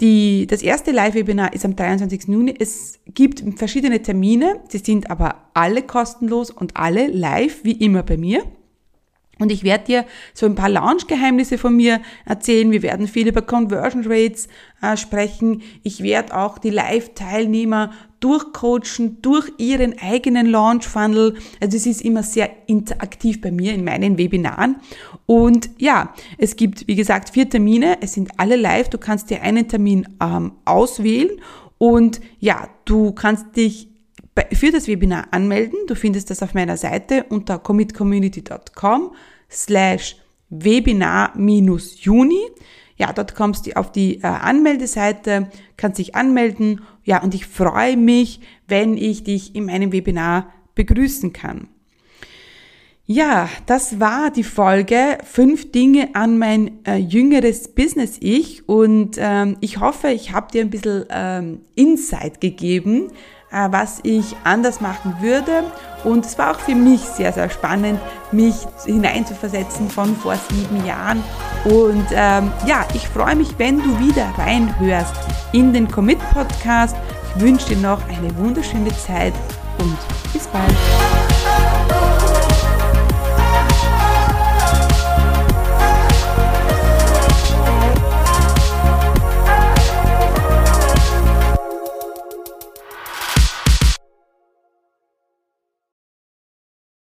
Die, 0.00 0.46
das 0.46 0.62
erste 0.62 0.90
Live-Webinar 0.90 1.54
ist 1.54 1.64
am 1.64 1.74
23. 1.74 2.28
Juni. 2.28 2.54
Es 2.58 2.98
gibt 3.06 3.42
verschiedene 3.58 4.02
Termine, 4.02 4.60
sie 4.68 4.78
sind 4.78 5.10
aber 5.10 5.50
alle 5.54 5.82
kostenlos 5.82 6.50
und 6.50 6.76
alle 6.76 7.06
live, 7.06 7.64
wie 7.64 7.72
immer 7.72 8.02
bei 8.02 8.18
mir. 8.18 8.44
Und 9.38 9.52
ich 9.52 9.64
werde 9.64 9.84
dir 9.84 10.04
so 10.32 10.46
ein 10.46 10.54
paar 10.54 10.70
Launch-Geheimnisse 10.70 11.58
von 11.58 11.76
mir 11.76 12.00
erzählen. 12.24 12.70
Wir 12.70 12.82
werden 12.82 13.06
viel 13.06 13.28
über 13.28 13.42
Conversion 13.42 14.04
Rates 14.06 14.48
äh, 14.80 14.96
sprechen. 14.96 15.62
Ich 15.82 16.02
werde 16.02 16.34
auch 16.34 16.56
die 16.58 16.70
Live-Teilnehmer 16.70 17.90
durchcoachen 18.20 19.20
durch 19.20 19.52
ihren 19.58 19.98
eigenen 19.98 20.46
Launch-Funnel. 20.46 21.34
Also 21.60 21.76
es 21.76 21.84
ist 21.84 22.00
immer 22.00 22.22
sehr 22.22 22.48
interaktiv 22.66 23.42
bei 23.42 23.50
mir 23.52 23.74
in 23.74 23.84
meinen 23.84 24.16
Webinaren. 24.16 24.76
Und 25.26 25.68
ja, 25.76 26.14
es 26.38 26.56
gibt, 26.56 26.88
wie 26.88 26.96
gesagt, 26.96 27.30
vier 27.30 27.50
Termine. 27.50 27.98
Es 28.00 28.14
sind 28.14 28.30
alle 28.38 28.56
live. 28.56 28.88
Du 28.88 28.96
kannst 28.96 29.28
dir 29.28 29.42
einen 29.42 29.68
Termin 29.68 30.08
ähm, 30.18 30.52
auswählen. 30.64 31.30
Und 31.76 32.22
ja, 32.40 32.68
du 32.86 33.12
kannst 33.12 33.54
dich 33.54 33.88
für 34.52 34.70
das 34.70 34.86
Webinar 34.86 35.28
anmelden. 35.30 35.78
Du 35.86 35.94
findest 35.94 36.30
das 36.30 36.42
auf 36.42 36.54
meiner 36.54 36.76
Seite 36.76 37.24
unter 37.28 37.58
commitcommunity.com 37.58 39.14
slash 39.50 40.16
Webinar-Juni. 40.50 42.40
Ja, 42.98 43.12
dort 43.12 43.34
kommst 43.34 43.66
du 43.66 43.76
auf 43.76 43.92
die 43.92 44.22
äh, 44.22 44.26
Anmeldeseite, 44.26 45.50
kannst 45.76 45.98
dich 45.98 46.14
anmelden. 46.14 46.80
Ja, 47.04 47.22
und 47.22 47.34
ich 47.34 47.46
freue 47.46 47.96
mich, 47.96 48.40
wenn 48.68 48.96
ich 48.96 49.24
dich 49.24 49.54
in 49.54 49.66
meinem 49.66 49.92
Webinar 49.92 50.52
begrüßen 50.74 51.32
kann. 51.32 51.68
Ja, 53.08 53.48
das 53.66 54.00
war 54.00 54.32
die 54.32 54.42
Folge 54.42 55.18
fünf 55.22 55.70
Dinge 55.70 56.14
an 56.14 56.38
mein 56.38 56.84
äh, 56.84 56.96
jüngeres 56.96 57.68
Business-Ich 57.68 58.68
und 58.68 59.16
ähm, 59.18 59.56
ich 59.60 59.78
hoffe, 59.78 60.08
ich 60.08 60.32
habe 60.32 60.50
dir 60.50 60.62
ein 60.62 60.70
bisschen 60.70 61.04
ähm, 61.10 61.60
Insight 61.76 62.40
gegeben, 62.40 63.12
was 63.50 64.00
ich 64.02 64.36
anders 64.44 64.80
machen 64.80 65.16
würde. 65.20 65.64
Und 66.04 66.24
es 66.24 66.38
war 66.38 66.52
auch 66.52 66.60
für 66.60 66.74
mich 66.74 67.00
sehr, 67.00 67.32
sehr 67.32 67.50
spannend, 67.50 68.00
mich 68.30 68.54
hineinzuversetzen 68.84 69.90
von 69.90 70.14
vor 70.16 70.36
sieben 70.50 70.84
Jahren. 70.86 71.22
Und 71.64 72.06
ähm, 72.12 72.52
ja, 72.66 72.86
ich 72.94 73.08
freue 73.08 73.34
mich, 73.34 73.58
wenn 73.58 73.78
du 73.78 73.98
wieder 73.98 74.26
reinhörst 74.38 75.14
in 75.52 75.72
den 75.72 75.90
Commit 75.90 76.18
Podcast. 76.32 76.96
Ich 77.34 77.42
wünsche 77.42 77.74
dir 77.74 77.78
noch 77.78 78.00
eine 78.08 78.34
wunderschöne 78.36 78.96
Zeit 78.96 79.34
und 79.78 79.96
bis 80.32 80.46
bald. 80.48 80.74